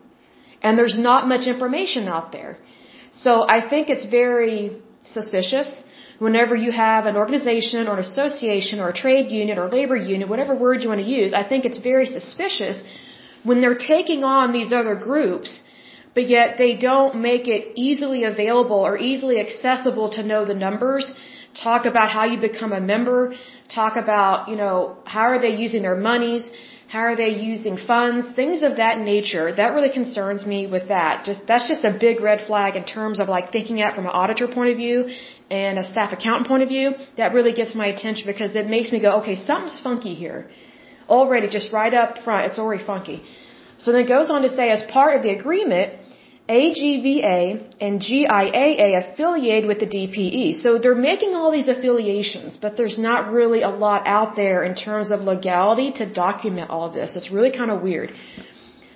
and 0.62 0.78
there's 0.78 0.98
not 0.98 1.28
much 1.28 1.46
information 1.46 2.08
out 2.08 2.32
there. 2.32 2.58
So 3.12 3.46
I 3.56 3.68
think 3.68 3.90
it's 3.90 4.06
very 4.06 4.80
suspicious 5.04 5.68
whenever 6.26 6.54
you 6.64 6.72
have 6.86 7.06
an 7.10 7.16
organization 7.22 7.88
or 7.88 7.94
an 7.98 8.04
association 8.10 8.76
or 8.82 8.88
a 8.90 8.96
trade 9.04 9.28
union 9.40 9.56
or 9.62 9.66
labor 9.78 9.98
union, 10.14 10.28
whatever 10.34 10.54
word 10.64 10.82
you 10.82 10.88
want 10.92 11.02
to 11.06 11.10
use, 11.20 11.32
I 11.42 11.44
think 11.50 11.64
it's 11.68 11.82
very 11.90 12.06
suspicious 12.18 12.76
when 13.48 13.60
they're 13.60 13.82
taking 13.94 14.22
on 14.36 14.52
these 14.58 14.72
other 14.80 14.94
groups, 15.08 15.50
but 16.16 16.24
yet 16.36 16.58
they 16.62 16.72
don't 16.88 17.14
make 17.30 17.48
it 17.56 17.62
easily 17.88 18.22
available 18.32 18.80
or 18.88 18.92
easily 19.10 19.38
accessible 19.46 20.08
to 20.16 20.22
know 20.30 20.42
the 20.52 20.58
numbers, 20.66 21.06
talk 21.66 21.84
about 21.92 22.10
how 22.16 22.24
you 22.32 22.38
become 22.50 22.72
a 22.80 22.82
member, 22.92 23.20
talk 23.80 23.96
about, 24.04 24.48
you 24.50 24.58
know, 24.62 24.76
how 25.04 25.26
are 25.32 25.40
they 25.46 25.54
using 25.66 25.82
their 25.88 26.00
monies, 26.10 26.44
how 26.92 27.04
are 27.10 27.16
they 27.16 27.32
using 27.52 27.76
funds? 27.90 28.22
Things 28.40 28.58
of 28.68 28.72
that 28.76 28.96
nature. 29.12 29.46
That 29.60 29.70
really 29.76 29.92
concerns 29.98 30.40
me 30.52 30.58
with 30.74 30.88
that. 30.88 31.24
Just 31.28 31.40
that's 31.50 31.66
just 31.72 31.84
a 31.90 31.92
big 32.06 32.16
red 32.28 32.40
flag 32.48 32.72
in 32.80 32.84
terms 32.96 33.18
of 33.22 33.28
like 33.36 33.46
thinking 33.56 33.78
out 33.84 33.94
from 33.96 34.04
an 34.10 34.14
auditor 34.22 34.46
point 34.56 34.70
of 34.72 34.76
view 34.82 34.98
and 35.60 35.78
a 35.82 35.84
staff 35.92 36.10
accountant 36.16 36.48
point 36.48 36.62
of 36.66 36.68
view. 36.74 36.88
That 37.20 37.30
really 37.36 37.54
gets 37.60 37.72
my 37.82 37.86
attention 37.94 38.24
because 38.32 38.52
it 38.62 38.66
makes 38.76 38.92
me 38.94 39.00
go, 39.06 39.12
okay, 39.20 39.36
something's 39.36 39.80
funky 39.88 40.14
here. 40.24 40.40
Already, 41.08 41.48
just 41.58 41.72
right 41.72 41.94
up 42.02 42.10
front, 42.24 42.42
it's 42.48 42.60
already 42.64 42.84
funky. 42.92 43.18
So 43.78 43.86
then 43.92 44.02
it 44.06 44.10
goes 44.16 44.28
on 44.34 44.42
to 44.42 44.50
say, 44.58 44.66
as 44.76 44.82
part 44.98 45.16
of 45.16 45.22
the 45.26 45.32
agreement, 45.40 45.88
AGVA 46.48 47.72
and 47.80 48.00
GIAA 48.00 48.88
affiliated 49.02 49.68
with 49.68 49.78
the 49.78 49.86
DPE. 49.86 50.60
So 50.62 50.78
they're 50.78 50.94
making 50.94 51.34
all 51.34 51.52
these 51.52 51.68
affiliations, 51.68 52.58
but 52.60 52.76
there's 52.76 52.98
not 52.98 53.30
really 53.30 53.62
a 53.62 53.68
lot 53.68 54.06
out 54.06 54.34
there 54.34 54.64
in 54.64 54.74
terms 54.74 55.12
of 55.12 55.20
legality 55.20 55.92
to 55.92 56.12
document 56.12 56.70
all 56.70 56.84
of 56.88 56.94
this. 56.94 57.14
It's 57.14 57.30
really 57.30 57.52
kind 57.52 57.70
of 57.70 57.80
weird. 57.80 58.12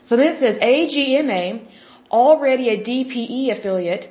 So 0.02 0.16
then 0.16 0.26
it 0.34 0.40
says 0.40 0.56
AGMA, 0.56 1.68
already 2.10 2.68
a 2.70 2.78
DPE 2.82 3.58
affiliate, 3.58 4.08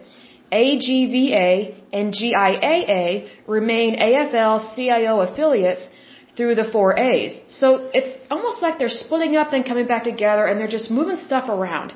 AGVA 0.51 1.75
and 1.91 2.13
GIAA 2.13 3.29
remain 3.47 3.99
AFL 3.99 4.75
CIO 4.75 5.19
affiliates 5.21 5.87
through 6.37 6.55
the 6.55 6.65
four 6.71 6.97
A's. 6.97 7.39
So 7.49 7.89
it's 7.93 8.17
almost 8.29 8.61
like 8.61 8.77
they're 8.79 8.89
splitting 8.89 9.35
up 9.35 9.53
and 9.53 9.65
coming 9.65 9.87
back 9.87 10.03
together 10.03 10.45
and 10.45 10.59
they're 10.59 10.75
just 10.79 10.91
moving 10.91 11.17
stuff 11.17 11.49
around. 11.49 11.93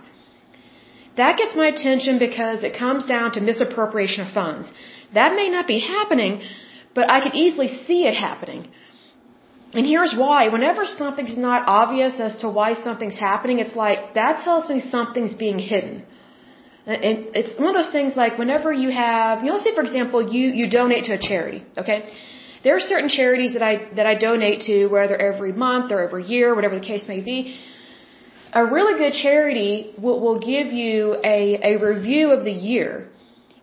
That 1.21 1.37
gets 1.41 1.53
my 1.61 1.67
attention 1.75 2.19
because 2.27 2.59
it 2.69 2.73
comes 2.83 3.05
down 3.13 3.27
to 3.35 3.39
misappropriation 3.51 4.25
of 4.25 4.29
funds. 4.41 4.71
That 5.17 5.31
may 5.39 5.47
not 5.55 5.65
be 5.73 5.79
happening, 5.95 6.33
but 6.97 7.09
I 7.15 7.17
can 7.25 7.33
easily 7.43 7.69
see 7.85 8.01
it 8.09 8.15
happening. 8.27 8.61
And 9.77 9.85
here's 9.85 10.13
why. 10.21 10.41
Whenever 10.55 10.85
something's 10.85 11.37
not 11.47 11.67
obvious 11.67 12.13
as 12.27 12.37
to 12.43 12.49
why 12.59 12.69
something's 12.85 13.19
happening, 13.19 13.59
it's 13.59 13.75
like, 13.85 13.99
that 14.21 14.43
tells 14.45 14.69
me 14.73 14.79
something's 14.79 15.35
being 15.45 15.59
hidden. 15.59 16.03
And 16.85 17.17
it's 17.39 17.53
one 17.59 17.69
of 17.73 17.77
those 17.79 17.91
things 17.97 18.15
like 18.23 18.39
whenever 18.43 18.71
you 18.83 18.89
have, 18.89 19.43
you 19.43 19.49
know, 19.51 19.59
say 19.65 19.75
for 19.79 19.83
example, 19.87 20.19
you, 20.35 20.45
you 20.59 20.69
donate 20.69 21.03
to 21.09 21.13
a 21.19 21.21
charity, 21.29 21.63
okay? 21.81 21.99
There 22.63 22.75
are 22.77 22.85
certain 22.93 23.09
charities 23.09 23.53
that 23.53 23.61
I, 23.71 23.73
that 23.97 24.07
I 24.11 24.15
donate 24.15 24.61
to, 24.69 24.87
whether 24.87 25.17
every 25.31 25.53
month 25.65 25.91
or 25.91 25.99
every 26.07 26.23
year, 26.33 26.55
whatever 26.55 26.75
the 26.79 26.87
case 26.93 27.05
may 27.07 27.21
be, 27.21 27.39
a 28.53 28.65
really 28.65 28.97
good 28.97 29.13
charity 29.13 29.93
will, 29.97 30.19
will 30.19 30.39
give 30.39 30.73
you 30.73 31.15
a, 31.23 31.59
a 31.71 31.77
review 31.77 32.31
of 32.31 32.43
the 32.43 32.51
year, 32.51 33.09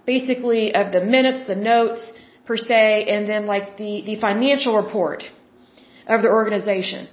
basically 0.06 0.74
of 0.74 0.92
the 0.92 1.04
minutes, 1.04 1.46
the 1.46 1.56
notes 1.56 2.12
per 2.46 2.56
se, 2.56 3.04
and 3.08 3.28
then 3.28 3.46
like 3.46 3.76
the, 3.76 4.02
the 4.06 4.16
financial 4.20 4.76
report 4.76 5.24
of 6.06 6.22
the 6.22 6.28
organization. 6.28 7.08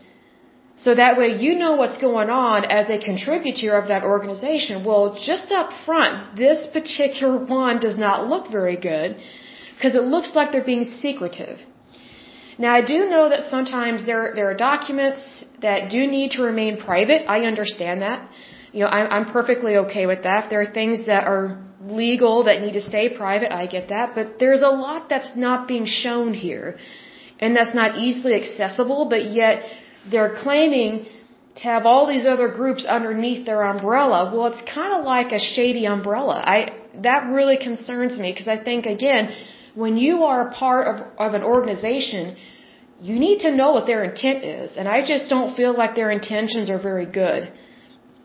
So 0.77 0.95
that 0.95 1.17
way 1.17 1.27
you 1.39 1.55
know 1.57 1.75
what's 1.75 1.97
going 1.97 2.29
on 2.29 2.65
as 2.65 2.89
a 2.89 2.99
contributor 2.99 3.77
of 3.77 3.87
that 3.89 4.03
organization. 4.03 4.83
Well, 4.83 5.17
just 5.19 5.51
up 5.51 5.71
front, 5.85 6.35
this 6.35 6.65
particular 6.67 7.43
one 7.61 7.79
does 7.79 7.97
not 7.97 8.27
look 8.27 8.51
very 8.51 8.77
good 8.77 9.17
because 9.75 9.95
it 9.95 10.03
looks 10.03 10.35
like 10.35 10.51
they're 10.51 10.63
being 10.63 10.85
secretive. 10.85 11.59
Now 12.57 12.73
I 12.73 12.81
do 12.81 13.09
know 13.09 13.29
that 13.29 13.49
sometimes 13.49 14.05
there, 14.05 14.33
there 14.35 14.49
are 14.49 14.53
documents 14.55 15.45
that 15.61 15.89
do 15.89 16.05
need 16.07 16.31
to 16.31 16.43
remain 16.43 16.77
private. 16.77 17.27
I 17.27 17.41
understand 17.45 18.01
that. 18.01 18.29
You 18.71 18.81
know, 18.81 18.87
I'm, 18.87 19.07
I'm 19.15 19.25
perfectly 19.31 19.75
okay 19.77 20.05
with 20.05 20.23
that. 20.23 20.45
If 20.45 20.49
there 20.49 20.61
are 20.61 20.71
things 20.71 21.05
that 21.05 21.27
are 21.27 21.63
legal 21.85 22.43
that 22.45 22.61
need 22.61 22.73
to 22.73 22.81
stay 22.81 23.09
private, 23.09 23.51
I 23.51 23.67
get 23.67 23.89
that. 23.89 24.15
But 24.15 24.39
there's 24.39 24.61
a 24.61 24.69
lot 24.69 25.09
that's 25.09 25.35
not 25.35 25.67
being 25.67 25.85
shown 25.85 26.33
here. 26.33 26.77
And 27.39 27.55
that's 27.55 27.73
not 27.73 27.97
easily 27.97 28.35
accessible, 28.35 29.07
but 29.09 29.25
yet 29.31 29.63
they're 30.09 30.35
claiming 30.35 31.05
to 31.55 31.63
have 31.63 31.85
all 31.85 32.07
these 32.07 32.25
other 32.25 32.47
groups 32.49 32.85
underneath 32.85 33.45
their 33.45 33.61
umbrella. 33.63 34.31
Well, 34.33 34.47
it's 34.47 34.61
kind 34.61 34.93
of 34.93 35.05
like 35.05 35.31
a 35.31 35.39
shady 35.39 35.85
umbrella. 35.85 36.41
I, 36.45 36.73
that 37.01 37.31
really 37.31 37.57
concerns 37.57 38.17
me 38.17 38.31
because 38.31 38.47
I 38.47 38.57
think 38.63 38.85
again, 38.85 39.31
when 39.75 39.97
you 39.97 40.23
are 40.23 40.47
a 40.47 40.51
part 40.51 40.87
of, 40.87 40.95
of 41.17 41.33
an 41.33 41.43
organization, 41.43 42.35
you 43.01 43.15
need 43.19 43.39
to 43.39 43.51
know 43.51 43.71
what 43.71 43.85
their 43.85 44.03
intent 44.03 44.43
is. 44.43 44.77
And 44.77 44.87
I 44.87 45.05
just 45.05 45.29
don't 45.29 45.55
feel 45.55 45.73
like 45.75 45.95
their 45.95 46.11
intentions 46.11 46.69
are 46.69 46.79
very 46.79 47.05
good. 47.05 47.51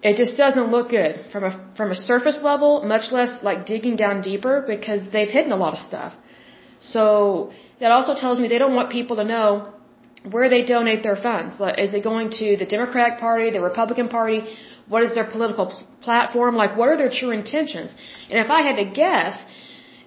It 0.02 0.16
just 0.16 0.36
doesn't 0.36 0.68
look 0.70 0.90
good 0.90 1.14
from 1.32 1.44
a, 1.44 1.52
from 1.76 1.90
a 1.90 1.96
surface 1.96 2.40
level, 2.42 2.84
much 2.84 3.10
less 3.10 3.42
like 3.42 3.66
digging 3.66 3.96
down 3.96 4.22
deeper 4.22 4.64
because 4.66 5.02
they've 5.12 5.28
hidden 5.28 5.52
a 5.52 5.56
lot 5.56 5.72
of 5.72 5.80
stuff. 5.80 6.12
So 6.80 7.50
that 7.80 7.90
also 7.90 8.14
tells 8.14 8.38
me 8.38 8.46
they 8.46 8.58
don't 8.58 8.76
want 8.76 8.90
people 8.90 9.16
to 9.16 9.24
know 9.24 9.72
where 10.30 10.48
they 10.48 10.64
donate 10.64 11.02
their 11.02 11.16
funds. 11.16 11.54
Is 11.86 11.94
it 11.94 12.04
going 12.04 12.30
to 12.38 12.56
the 12.56 12.66
Democratic 12.66 13.18
Party, 13.18 13.50
the 13.50 13.60
Republican 13.60 14.08
Party? 14.08 14.40
What 14.88 15.02
is 15.02 15.14
their 15.14 15.24
political 15.24 15.66
platform? 16.00 16.54
Like, 16.56 16.76
what 16.76 16.88
are 16.88 16.96
their 16.96 17.10
true 17.10 17.30
intentions? 17.30 17.94
And 18.30 18.38
if 18.38 18.50
I 18.50 18.62
had 18.62 18.76
to 18.76 18.84
guess, 18.84 19.44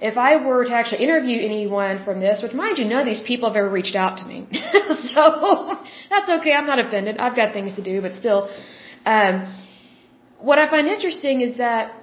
if 0.01 0.17
I 0.17 0.43
were 0.45 0.65
to 0.65 0.73
actually 0.73 1.03
interview 1.03 1.37
anyone 1.39 2.03
from 2.03 2.19
this, 2.19 2.41
which 2.41 2.53
mind 2.53 2.79
you, 2.79 2.85
none 2.85 3.01
of 3.01 3.05
these 3.05 3.21
people 3.21 3.49
have 3.49 3.55
ever 3.55 3.69
reached 3.69 3.95
out 3.95 4.17
to 4.19 4.25
me. 4.25 4.47
so 5.13 5.77
that's 6.09 6.29
okay. 6.37 6.53
I'm 6.53 6.65
not 6.65 6.79
offended. 6.85 7.17
I've 7.17 7.35
got 7.35 7.53
things 7.53 7.75
to 7.75 7.83
do, 7.83 8.01
but 8.01 8.13
still, 8.15 8.49
um, 9.05 9.33
what 10.39 10.57
I 10.57 10.67
find 10.69 10.87
interesting 10.87 11.41
is 11.41 11.57
that 11.57 11.93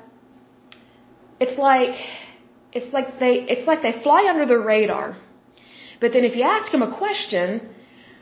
it's 1.41 1.59
like, 1.59 1.97
it's 2.73 2.93
like 2.93 3.19
they, 3.19 3.35
it's 3.53 3.67
like 3.67 3.83
they 3.83 4.01
fly 4.03 4.27
under 4.31 4.47
the 4.47 4.59
radar. 4.59 5.17
But 6.01 6.13
then 6.13 6.25
if 6.25 6.37
you 6.37 6.45
ask 6.45 6.71
them 6.71 6.83
a 6.83 6.97
question, 6.97 7.69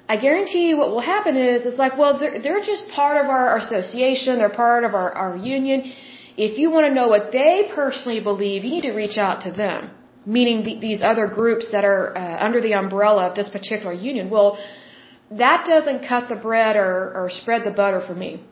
I 0.08 0.16
guarantee 0.16 0.68
you 0.70 0.78
what 0.78 0.90
will 0.90 1.06
happen 1.14 1.36
is, 1.36 1.66
it's 1.66 1.78
like, 1.78 1.98
well, 1.98 2.18
they're, 2.18 2.40
they're 2.40 2.62
just 2.62 2.88
part 2.88 3.22
of 3.22 3.26
our 3.28 3.56
association, 3.58 4.38
they're 4.38 4.58
part 4.66 4.84
of 4.84 4.94
our, 4.94 5.12
our 5.12 5.36
union. 5.36 5.92
If 6.36 6.58
you 6.58 6.70
want 6.70 6.86
to 6.86 6.94
know 6.94 7.08
what 7.08 7.32
they 7.32 7.70
personally 7.74 8.20
believe, 8.20 8.64
you 8.64 8.70
need 8.70 8.82
to 8.82 8.92
reach 8.92 9.18
out 9.18 9.42
to 9.42 9.52
them. 9.52 9.90
Meaning 10.26 10.64
the, 10.64 10.78
these 10.80 11.02
other 11.02 11.26
groups 11.28 11.68
that 11.72 11.84
are 11.84 12.16
uh, 12.16 12.44
under 12.46 12.60
the 12.60 12.74
umbrella 12.74 13.28
of 13.28 13.36
this 13.36 13.48
particular 13.48 13.92
union. 13.92 14.28
Well, 14.28 14.58
that 15.30 15.64
doesn't 15.66 16.06
cut 16.06 16.28
the 16.28 16.34
bread 16.36 16.76
or, 16.76 17.12
or 17.16 17.30
spread 17.30 17.64
the 17.64 17.70
butter 17.70 18.00
for 18.06 18.14
me. 18.14 18.44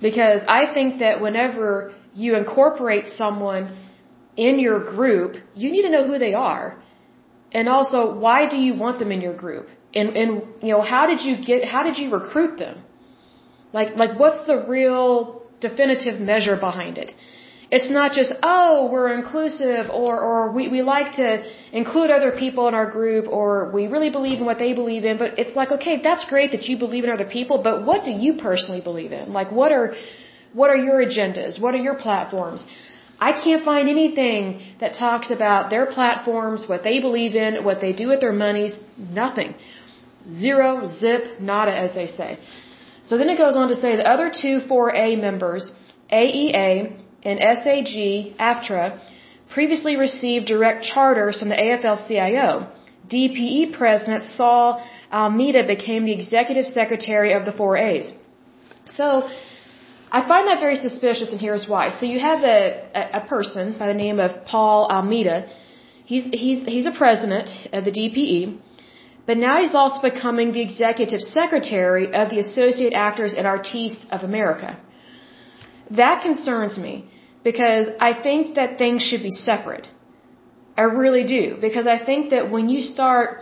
Because 0.00 0.42
I 0.46 0.72
think 0.74 0.98
that 0.98 1.20
whenever 1.20 1.94
you 2.14 2.36
incorporate 2.36 3.06
someone 3.06 3.76
in 4.36 4.58
your 4.58 4.78
group, 4.80 5.36
you 5.54 5.70
need 5.72 5.82
to 5.82 5.90
know 5.90 6.06
who 6.06 6.18
they 6.18 6.34
are. 6.34 6.82
And 7.52 7.68
also, 7.68 8.14
why 8.14 8.46
do 8.48 8.56
you 8.56 8.74
want 8.74 8.98
them 8.98 9.10
in 9.10 9.20
your 9.20 9.36
group? 9.36 9.68
and 9.94 10.16
and 10.16 10.42
you 10.60 10.72
know 10.72 10.82
how 10.82 11.06
did 11.06 11.20
you 11.22 11.36
get 11.44 11.64
how 11.64 11.82
did 11.82 11.96
you 11.98 12.12
recruit 12.12 12.58
them 12.58 12.82
like 13.72 13.96
like 13.96 14.18
what's 14.18 14.46
the 14.46 14.64
real 14.68 15.43
definitive 15.60 16.20
measure 16.20 16.56
behind 16.56 16.98
it 16.98 17.14
it's 17.70 17.90
not 17.90 18.12
just 18.12 18.32
oh 18.42 18.88
we're 18.92 19.12
inclusive 19.12 19.90
or 19.90 20.20
or 20.20 20.52
we 20.56 20.68
we 20.68 20.82
like 20.82 21.14
to 21.16 21.28
include 21.72 22.10
other 22.10 22.32
people 22.42 22.68
in 22.68 22.74
our 22.74 22.88
group 22.90 23.26
or 23.28 23.70
we 23.72 23.86
really 23.86 24.10
believe 24.10 24.38
in 24.38 24.46
what 24.50 24.58
they 24.58 24.72
believe 24.74 25.04
in 25.04 25.16
but 25.18 25.38
it's 25.38 25.56
like 25.60 25.70
okay 25.76 26.00
that's 26.08 26.24
great 26.34 26.50
that 26.52 26.64
you 26.68 26.76
believe 26.78 27.04
in 27.04 27.10
other 27.10 27.30
people 27.36 27.62
but 27.62 27.84
what 27.84 28.04
do 28.04 28.10
you 28.10 28.34
personally 28.34 28.80
believe 28.80 29.12
in 29.12 29.32
like 29.32 29.50
what 29.50 29.72
are 29.72 29.94
what 30.52 30.70
are 30.70 30.76
your 30.88 30.98
agendas 31.04 31.60
what 31.60 31.74
are 31.74 31.84
your 31.88 31.94
platforms 32.06 32.66
I 33.20 33.32
can't 33.44 33.64
find 33.64 33.88
anything 33.88 34.60
that 34.80 34.94
talks 34.94 35.30
about 35.30 35.70
their 35.70 35.86
platforms, 35.86 36.68
what 36.68 36.82
they 36.82 37.00
believe 37.00 37.34
in, 37.34 37.64
what 37.64 37.80
they 37.80 37.92
do 37.92 38.08
with 38.08 38.20
their 38.20 38.32
monies, 38.32 38.76
nothing. 38.96 39.54
Zero, 40.32 40.86
zip, 40.86 41.40
nada, 41.40 41.74
as 41.84 41.94
they 41.94 42.06
say. 42.06 42.38
So 43.04 43.18
then 43.18 43.28
it 43.28 43.38
goes 43.38 43.56
on 43.56 43.68
to 43.68 43.76
say 43.76 43.96
the 43.96 44.08
other 44.14 44.30
two 44.42 44.60
4A 44.60 45.20
members, 45.20 45.72
AEA 46.10 46.72
and 47.22 47.38
SAG 47.62 47.94
AFTRA, 48.50 49.00
previously 49.52 49.96
received 49.96 50.46
direct 50.46 50.84
charters 50.84 51.38
from 51.38 51.50
the 51.50 51.56
AFL-CIO. 51.56 52.68
DPE 53.08 53.76
President 53.76 54.24
Paul 54.36 54.82
Almeida 55.12 55.66
became 55.66 56.04
the 56.04 56.12
executive 56.12 56.66
secretary 56.66 57.32
of 57.34 57.44
the 57.44 57.52
4As. 57.52 58.12
So, 58.86 59.28
I 60.10 60.26
find 60.28 60.48
that 60.48 60.60
very 60.60 60.76
suspicious, 60.76 61.32
and 61.32 61.40
here's 61.40 61.66
why. 61.68 61.90
So 61.98 62.06
you 62.06 62.20
have 62.20 62.42
a, 62.44 62.58
a, 63.00 63.02
a 63.20 63.26
person 63.26 63.76
by 63.78 63.86
the 63.88 63.98
name 64.04 64.18
of 64.20 64.44
Paul 64.46 64.86
Almeida. 64.88 65.48
He's, 66.04 66.24
he's, 66.26 66.64
he's 66.74 66.86
a 66.86 66.92
president 66.92 67.50
of 67.72 67.84
the 67.84 67.90
DPE. 67.90 68.58
But 69.26 69.38
now 69.38 69.54
he's 69.62 69.74
also 69.74 70.00
becoming 70.02 70.52
the 70.52 70.62
executive 70.62 71.20
secretary 71.20 72.06
of 72.12 72.30
the 72.30 72.40
Associate 72.40 72.92
Actors 72.92 73.34
and 73.34 73.46
Artistes 73.46 74.04
of 74.10 74.22
America. 74.22 74.78
That 75.90 76.22
concerns 76.22 76.78
me 76.78 77.08
because 77.42 77.88
I 78.00 78.12
think 78.26 78.54
that 78.56 78.78
things 78.78 79.02
should 79.02 79.22
be 79.22 79.30
separate. 79.30 79.88
I 80.76 80.82
really 80.82 81.24
do. 81.24 81.56
Because 81.60 81.86
I 81.86 81.98
think 82.04 82.30
that 82.30 82.50
when 82.50 82.68
you 82.68 82.82
start, 82.82 83.40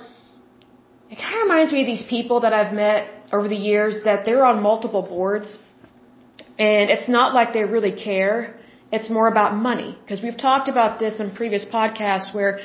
it 1.10 1.16
kind 1.16 1.36
of 1.36 1.42
reminds 1.48 1.72
me 1.72 1.80
of 1.80 1.86
these 1.86 2.06
people 2.16 2.40
that 2.40 2.52
I've 2.52 2.72
met 2.72 3.08
over 3.32 3.48
the 3.48 3.62
years 3.70 4.04
that 4.04 4.24
they're 4.24 4.44
on 4.44 4.62
multiple 4.62 5.02
boards 5.02 5.56
and 6.58 6.90
it's 6.90 7.08
not 7.08 7.34
like 7.34 7.52
they 7.52 7.64
really 7.64 7.92
care. 7.92 8.54
It's 8.90 9.08
more 9.08 9.28
about 9.28 9.56
money. 9.56 9.96
Because 10.02 10.22
we've 10.22 10.36
talked 10.36 10.68
about 10.68 11.00
this 11.00 11.18
in 11.18 11.34
previous 11.34 11.64
podcasts 11.64 12.34
where 12.34 12.60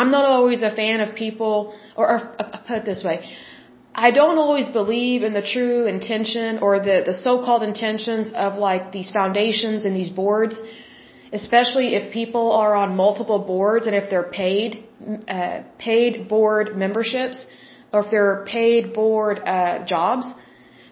I'm 0.00 0.10
not 0.10 0.24
always 0.24 0.60
a 0.70 0.74
fan 0.80 0.98
of 1.06 1.14
people, 1.14 1.54
or, 1.96 2.04
or 2.12 2.18
uh, 2.40 2.58
put 2.66 2.76
it 2.78 2.84
this 2.92 3.02
way, 3.08 3.16
I 4.06 4.10
don't 4.18 4.38
always 4.44 4.68
believe 4.80 5.22
in 5.28 5.34
the 5.34 5.46
true 5.54 5.86
intention 5.86 6.60
or 6.66 6.72
the, 6.88 6.96
the 7.10 7.16
so-called 7.26 7.62
intentions 7.62 8.32
of 8.46 8.54
like 8.68 8.84
these 8.96 9.10
foundations 9.18 9.84
and 9.86 9.94
these 10.00 10.12
boards, 10.22 10.54
especially 11.40 11.88
if 11.98 12.12
people 12.20 12.46
are 12.52 12.74
on 12.82 12.96
multiple 12.96 13.40
boards 13.54 13.86
and 13.86 13.94
if 13.94 14.08
they're 14.08 14.30
paid, 14.44 14.70
uh, 15.28 15.58
paid 15.78 16.26
board 16.34 16.74
memberships 16.84 17.44
or 17.92 18.00
if 18.04 18.10
they're 18.10 18.46
paid 18.58 18.94
board, 18.94 19.42
uh, 19.44 19.84
jobs. 19.84 20.24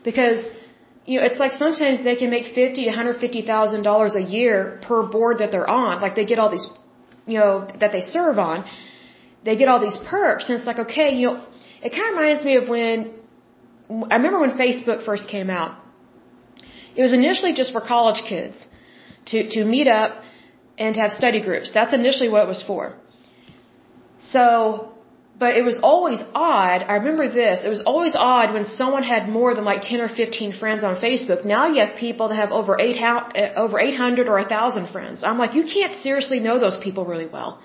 Because, 0.04 0.44
you 1.06 1.14
know, 1.16 1.26
it's 1.28 1.40
like 1.44 1.52
sometimes 1.52 2.04
they 2.04 2.16
can 2.16 2.30
make 2.36 2.46
fifty, 2.54 2.84
one 2.86 2.94
hundred 3.00 3.16
fifty 3.26 3.42
thousand 3.52 3.82
dollars 3.90 4.14
a 4.14 4.24
year 4.36 4.78
per 4.86 5.00
board 5.16 5.38
that 5.38 5.50
they're 5.52 5.72
on. 5.84 6.02
Like 6.04 6.14
they 6.16 6.26
get 6.26 6.38
all 6.38 6.50
these, 6.50 6.68
you 7.26 7.38
know, 7.38 7.66
that 7.80 7.92
they 7.92 8.02
serve 8.02 8.38
on 8.38 8.58
they 9.44 9.56
get 9.56 9.68
all 9.68 9.80
these 9.80 9.98
perks, 10.12 10.48
and 10.48 10.58
it's 10.58 10.66
like, 10.66 10.80
okay, 10.86 11.08
you 11.18 11.26
know, 11.28 11.44
it 11.82 11.90
kind 11.90 12.08
of 12.10 12.18
reminds 12.18 12.44
me 12.44 12.56
of 12.56 12.68
when 12.68 12.96
I 14.10 14.16
remember 14.16 14.40
when 14.40 14.56
Facebook 14.66 15.04
first 15.04 15.28
came 15.28 15.50
out. 15.50 15.76
It 16.96 17.02
was 17.02 17.12
initially 17.12 17.52
just 17.54 17.72
for 17.72 17.80
college 17.80 18.22
kids 18.28 18.66
to 19.26 19.48
to 19.54 19.64
meet 19.64 19.88
up 19.88 20.22
and 20.78 20.96
have 20.96 21.12
study 21.12 21.40
groups. 21.48 21.70
That's 21.78 21.94
initially 22.00 22.28
what 22.34 22.42
it 22.46 22.50
was 22.54 22.62
for. 22.70 22.82
So, 24.20 24.92
but 25.42 25.56
it 25.56 25.64
was 25.70 25.78
always 25.90 26.20
odd. 26.34 26.82
I 26.92 26.94
remember 27.02 27.26
this. 27.40 27.64
It 27.64 27.70
was 27.76 27.82
always 27.92 28.14
odd 28.14 28.52
when 28.56 28.64
someone 28.66 29.02
had 29.02 29.28
more 29.28 29.54
than 29.54 29.64
like 29.64 29.82
10 29.82 30.00
or 30.06 30.08
15 30.08 30.52
friends 30.60 30.84
on 30.84 30.96
Facebook. 30.96 31.44
Now 31.44 31.68
you 31.72 31.80
have 31.84 31.96
people 31.96 32.28
that 32.28 32.36
have 32.36 32.50
over 32.60 32.78
8 32.78 32.96
eh, 33.34 33.52
over 33.64 33.78
800 33.80 34.28
or 34.28 34.38
1000 34.40 34.88
friends. 34.94 35.22
I'm 35.22 35.38
like, 35.38 35.54
you 35.54 35.64
can't 35.76 35.94
seriously 36.06 36.40
know 36.40 36.58
those 36.58 36.78
people 36.86 37.04
really 37.12 37.30
well. 37.36 37.60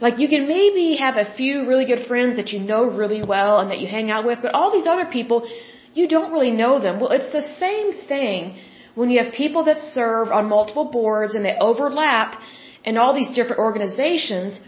Like 0.00 0.18
you 0.18 0.28
can 0.28 0.48
maybe 0.48 0.96
have 0.96 1.16
a 1.16 1.26
few 1.38 1.66
really 1.70 1.84
good 1.84 2.06
friends 2.06 2.36
that 2.36 2.52
you 2.52 2.60
know 2.60 2.82
really 3.02 3.22
well 3.22 3.60
and 3.60 3.70
that 3.70 3.80
you 3.80 3.86
hang 3.86 4.10
out 4.10 4.24
with, 4.24 4.38
but 4.42 4.54
all 4.54 4.72
these 4.72 4.86
other 4.86 5.04
people, 5.04 5.48
you 5.92 6.08
don't 6.08 6.32
really 6.32 6.50
know 6.62 6.80
them. 6.80 7.00
Well, 7.00 7.10
it's 7.10 7.32
the 7.32 7.46
same 7.64 7.92
thing 8.08 8.56
when 8.94 9.10
you 9.10 9.22
have 9.22 9.32
people 9.32 9.64
that 9.64 9.80
serve 9.80 10.28
on 10.38 10.48
multiple 10.48 10.86
boards 10.98 11.34
and 11.34 11.44
they 11.44 11.56
overlap 11.60 12.40
in 12.84 12.96
all 12.96 13.12
these 13.14 13.28
different 13.38 13.60
organizations. 13.68 14.58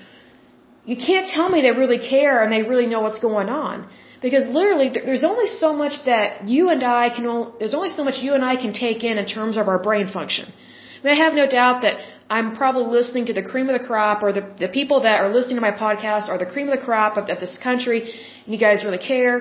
You 0.85 0.97
can't 0.97 1.29
tell 1.29 1.49
me 1.49 1.63
they 1.63 1.77
really 1.85 2.03
care 2.15 2.43
and 2.43 2.53
they 2.53 2.63
really 2.63 2.87
know 2.87 3.01
what's 3.01 3.21
going 3.21 3.49
on. 3.49 3.89
Because 4.21 4.47
literally, 4.49 4.89
there's 4.95 5.25
only 5.25 5.49
so 5.49 5.73
much 5.73 5.95
that 6.05 6.47
you 6.47 6.69
and 6.69 6.85
I 6.85 7.09
can, 7.15 7.25
there's 7.59 7.75
only 7.75 7.89
so 7.89 8.05
much 8.05 8.19
you 8.27 8.35
and 8.35 8.45
I 8.45 8.55
can 8.65 8.73
take 8.73 9.03
in 9.03 9.19
in 9.19 9.27
terms 9.27 9.57
of 9.57 9.67
our 9.67 9.81
brain 9.83 10.07
function. 10.07 10.47
I, 10.47 11.05
mean, 11.05 11.15
I 11.15 11.25
have 11.25 11.35
no 11.35 11.49
doubt 11.49 11.83
that 11.83 11.97
I'm 12.35 12.49
probably 12.63 12.87
listening 12.99 13.25
to 13.31 13.35
the 13.39 13.47
cream 13.51 13.67
of 13.71 13.77
the 13.79 13.87
crop 13.91 14.19
or 14.27 14.31
the, 14.39 14.45
the 14.65 14.71
people 14.79 14.99
that 15.07 15.17
are 15.23 15.31
listening 15.37 15.59
to 15.61 15.65
my 15.71 15.75
podcast 15.87 16.25
are 16.33 16.39
the 16.45 16.51
cream 16.55 16.67
of 16.71 16.75
the 16.79 16.85
crop 16.91 17.13
of, 17.21 17.25
of 17.35 17.39
this 17.45 17.57
country 17.69 18.01
and 18.45 18.51
you 18.55 18.61
guys 18.67 18.85
really 18.87 19.05
care. 19.13 19.37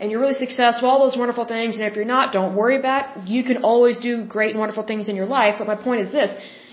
and 0.00 0.10
you're 0.10 0.22
really 0.24 0.40
successful, 0.46 0.88
all 0.90 1.00
those 1.06 1.18
wonderful 1.22 1.46
things, 1.54 1.76
and 1.76 1.84
if 1.88 1.94
you're 1.96 2.12
not, 2.16 2.32
don't 2.38 2.54
worry 2.60 2.76
about 2.82 3.02
it. 3.04 3.28
You 3.36 3.42
can 3.48 3.58
always 3.70 3.96
do 4.08 4.12
great 4.36 4.50
and 4.54 4.60
wonderful 4.64 4.86
things 4.90 5.04
in 5.10 5.16
your 5.20 5.30
life, 5.38 5.56
but 5.58 5.66
my 5.72 5.78
point 5.88 6.00
is 6.06 6.10
this. 6.18 6.30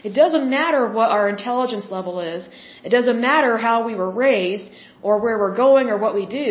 It 0.09 0.13
doesn't 0.21 0.45
matter 0.57 0.81
what 0.97 1.09
our 1.15 1.27
intelligence 1.35 1.87
level 1.97 2.15
is. 2.35 2.47
It 2.87 2.91
doesn't 2.97 3.19
matter 3.29 3.57
how 3.67 3.77
we 3.89 3.95
were 4.01 4.11
raised 4.27 4.67
or 5.01 5.13
where 5.23 5.37
we're 5.41 5.57
going 5.65 5.89
or 5.93 5.97
what 6.05 6.13
we 6.19 6.25
do. 6.41 6.49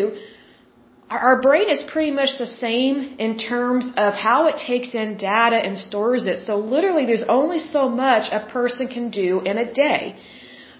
Our 1.09 1.41
brain 1.41 1.71
is 1.71 1.83
pretty 1.83 2.11
much 2.11 2.31
the 2.39 2.47
same 2.47 3.15
in 3.19 3.39
terms 3.39 3.93
of 3.97 4.15
how 4.15 4.49
it 4.49 4.57
takes 4.59 4.93
in 4.93 5.17
data 5.17 5.57
and 5.57 5.79
stores 5.79 6.27
it. 6.27 6.41
So 6.41 6.57
literally 6.57 7.07
there's 7.07 7.29
only 7.29 7.61
so 7.61 7.89
much 7.89 8.25
a 8.33 8.41
person 8.41 8.89
can 8.89 9.11
do 9.11 9.41
in 9.41 9.57
a 9.57 9.73
day. 9.73 10.17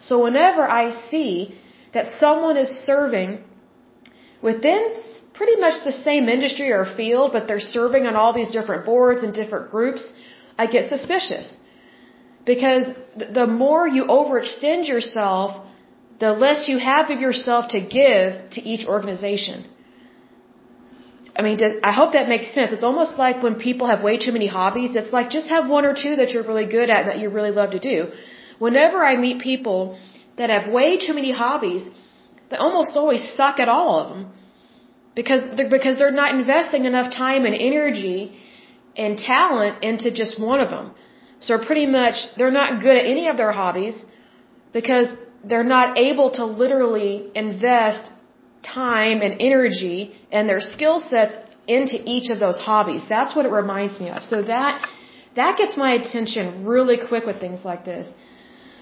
So 0.01 0.25
whenever 0.25 0.69
I 0.69 0.91
see 1.11 1.55
that 1.95 2.11
someone 2.19 2.57
is 2.57 2.69
serving 2.85 3.45
within 4.43 4.97
pretty 5.33 5.61
much 5.61 5.85
the 5.85 5.93
same 5.93 6.29
industry 6.29 6.73
or 6.73 6.85
field, 6.97 7.31
but 7.33 7.47
they're 7.47 7.61
serving 7.61 8.07
on 8.07 8.17
all 8.17 8.33
these 8.33 8.51
different 8.51 8.85
boards 8.85 9.23
and 9.23 9.33
different 9.33 9.71
groups, 9.71 10.11
I 10.59 10.67
get 10.67 10.89
suspicious. 10.89 11.57
Because 12.45 12.87
the 13.17 13.47
more 13.47 13.87
you 13.87 14.05
overextend 14.05 14.89
yourself, 14.89 15.65
the 16.19 16.33
less 16.33 16.69
you 16.69 16.79
have 16.79 17.11
of 17.11 17.21
yourself 17.21 17.71
to 17.71 17.81
give 17.81 18.51
to 18.51 18.61
each 18.61 18.87
organization. 18.89 19.67
I 21.39 21.43
mean, 21.43 21.59
I 21.91 21.93
hope 21.93 22.13
that 22.15 22.29
makes 22.35 22.49
sense. 22.55 22.73
It's 22.73 22.87
almost 22.91 23.19
like 23.19 23.43
when 23.47 23.57
people 23.57 23.87
have 23.93 24.03
way 24.03 24.17
too 24.25 24.33
many 24.37 24.47
hobbies, 24.47 24.97
it's 25.01 25.13
like 25.13 25.29
just 25.39 25.49
have 25.57 25.69
one 25.69 25.85
or 25.85 25.95
two 26.03 26.15
that 26.21 26.31
you're 26.33 26.47
really 26.51 26.69
good 26.77 26.89
at 26.95 27.01
and 27.03 27.09
that 27.11 27.19
you 27.23 27.29
really 27.39 27.51
love 27.61 27.73
to 27.73 27.79
do. 27.79 27.97
Whenever 28.59 29.05
I 29.05 29.17
meet 29.17 29.43
people 29.51 29.99
that 30.39 30.49
have 30.57 30.73
way 30.73 30.89
too 31.07 31.15
many 31.21 31.33
hobbies, 31.33 31.83
they 32.51 32.57
almost 32.57 32.97
always 32.97 33.23
suck 33.39 33.61
at 33.65 33.69
all 33.69 34.01
of 34.01 34.09
them 34.11 34.23
because 35.15 35.43
they're, 35.57 35.69
because 35.69 35.97
they're 35.99 36.19
not 36.23 36.35
investing 36.35 36.85
enough 36.93 37.11
time 37.13 37.45
and 37.45 37.55
energy 37.55 38.21
and 38.97 39.19
talent 39.19 39.85
into 39.85 40.11
just 40.23 40.41
one 40.41 40.61
of 40.61 40.71
them. 40.71 40.95
So 41.41 41.59
pretty 41.59 41.87
much 41.87 42.17
they're 42.37 42.57
not 42.63 42.81
good 42.81 42.97
at 42.97 43.07
any 43.15 43.29
of 43.29 43.37
their 43.37 43.53
hobbies 43.53 43.97
because 44.73 45.09
they're 45.45 45.71
not 45.77 45.99
able 45.99 46.31
to 46.39 46.45
literally 46.45 47.31
invest 47.35 48.11
time 48.75 49.21
and 49.27 49.35
energy 49.41 49.99
and 50.33 50.49
their 50.49 50.61
skill 50.61 51.01
sets 51.01 51.35
into 51.67 51.97
each 52.05 52.31
of 52.31 52.39
those 52.39 52.59
hobbies. 52.59 53.03
That's 53.09 53.35
what 53.37 53.45
it 53.47 53.53
reminds 53.63 53.99
me 54.01 54.09
of. 54.11 54.23
So 54.25 54.43
that 54.43 54.75
that 55.37 55.59
gets 55.59 55.77
my 55.77 55.93
attention 56.01 56.65
really 56.65 56.99
quick 57.09 57.25
with 57.27 57.39
things 57.41 57.65
like 57.65 57.85
this. 57.85 58.07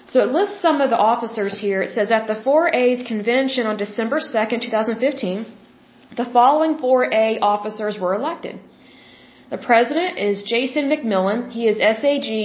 So 0.07 0.19
it 0.25 0.29
lists 0.31 0.61
some 0.61 0.81
of 0.81 0.89
the 0.89 0.97
officers 0.97 1.59
here. 1.59 1.81
It 1.81 1.91
says 1.91 2.11
at 2.11 2.27
the 2.27 2.35
4A's 2.35 3.01
convention 3.07 3.65
on 3.65 3.75
December 3.77 4.19
2nd, 4.19 4.61
2015, 4.61 5.45
the 6.15 6.25
following 6.31 6.77
4A 6.77 7.39
officers 7.41 7.97
were 7.99 8.13
elected. 8.13 8.59
The 9.49 9.57
president 9.57 10.17
is 10.17 10.43
Jason 10.43 10.89
McMillan. 10.89 11.51
He 11.51 11.67
is 11.67 11.77
SAG-AFTRA. 12.01 12.35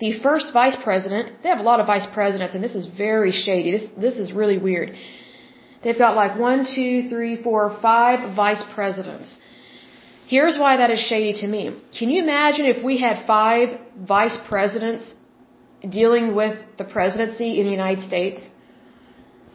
The 0.00 0.12
first 0.20 0.52
vice 0.52 0.76
president, 0.88 1.42
they 1.42 1.48
have 1.48 1.58
a 1.58 1.68
lot 1.70 1.80
of 1.80 1.86
vice 1.86 2.06
presidents, 2.18 2.54
and 2.54 2.62
this 2.62 2.76
is 2.80 2.86
very 2.86 3.32
shady. 3.32 3.70
This 3.76 3.86
this 4.06 4.16
is 4.24 4.32
really 4.32 4.58
weird. 4.58 4.94
They've 5.82 5.98
got 5.98 6.14
like 6.22 6.38
one, 6.38 6.60
two, 6.74 7.08
three, 7.08 7.34
four, 7.42 7.62
five 7.82 8.34
vice 8.36 8.62
presidents. 8.74 9.36
Here's 10.26 10.56
why 10.58 10.76
that 10.76 10.90
is 10.90 11.00
shady 11.00 11.32
to 11.40 11.46
me. 11.46 11.62
Can 11.98 12.10
you 12.10 12.22
imagine 12.22 12.66
if 12.66 12.82
we 12.84 12.98
had 12.98 13.26
five 13.26 13.78
vice 14.14 14.36
presidents 14.48 15.14
dealing 15.98 16.34
with 16.34 16.56
the 16.76 16.84
presidency 16.84 17.50
in 17.58 17.64
the 17.66 17.74
United 17.80 18.02
States? 18.10 18.40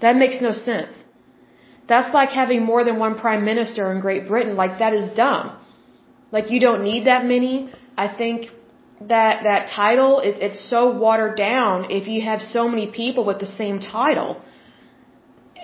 That 0.02 0.16
makes 0.16 0.42
no 0.42 0.52
sense. 0.52 0.94
That's 1.88 2.14
like 2.14 2.30
having 2.30 2.64
more 2.64 2.84
than 2.84 2.98
one 2.98 3.16
prime 3.20 3.44
minister 3.46 3.92
in 3.92 4.00
Great 4.00 4.28
Britain. 4.28 4.56
Like 4.56 4.80
that 4.80 4.94
is 4.94 5.06
dumb. 5.16 5.58
Like 6.32 6.50
you 6.50 6.60
don't 6.60 6.84
need 6.84 7.06
that 7.06 7.26
many. 7.26 7.70
I 7.96 8.08
think 8.08 8.50
that 9.02 9.44
that 9.44 9.68
title 9.68 10.20
it, 10.20 10.36
it's 10.48 10.60
so 10.60 10.92
watered 10.92 11.36
down 11.36 11.92
if 11.92 12.08
you 12.08 12.22
have 12.22 12.42
so 12.42 12.68
many 12.68 12.88
people 12.88 13.26
with 13.26 13.40
the 13.40 13.48
same 13.48 13.80
title. 13.80 14.42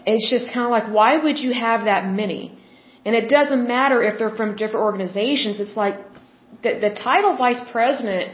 It's 0.06 0.30
just 0.30 0.51
kind 0.53 0.65
of 0.65 0.71
like 0.71 0.88
why 0.93 1.17
would 1.17 1.39
you 1.39 1.53
have 1.53 1.86
that 1.86 2.08
many? 2.08 2.58
And 3.06 3.15
it 3.15 3.30
doesn't 3.30 3.67
matter 3.67 4.03
if 4.03 4.19
they're 4.19 4.36
from 4.41 4.56
different 4.56 4.84
organizations. 4.86 5.60
It's 5.60 5.75
like 5.75 5.95
the, 6.63 6.80
the 6.86 6.93
title 6.93 7.36
vice 7.38 7.62
president 7.71 8.34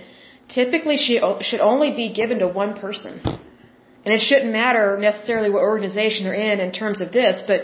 typically 0.50 0.98
should, 0.98 1.22
should 1.43 1.60
only 1.60 1.91
be 1.93 2.13
given 2.13 2.39
to 2.39 2.48
one 2.48 2.74
person. 2.76 3.19
And 3.24 4.13
it 4.13 4.19
shouldn't 4.19 4.52
matter 4.52 4.98
necessarily 5.00 5.50
what 5.50 5.62
organization 5.62 6.26
they're 6.26 6.34
in 6.34 6.60
in 6.60 6.72
terms 6.72 7.02
of 7.02 7.12
this 7.12 7.43
but 7.48 7.62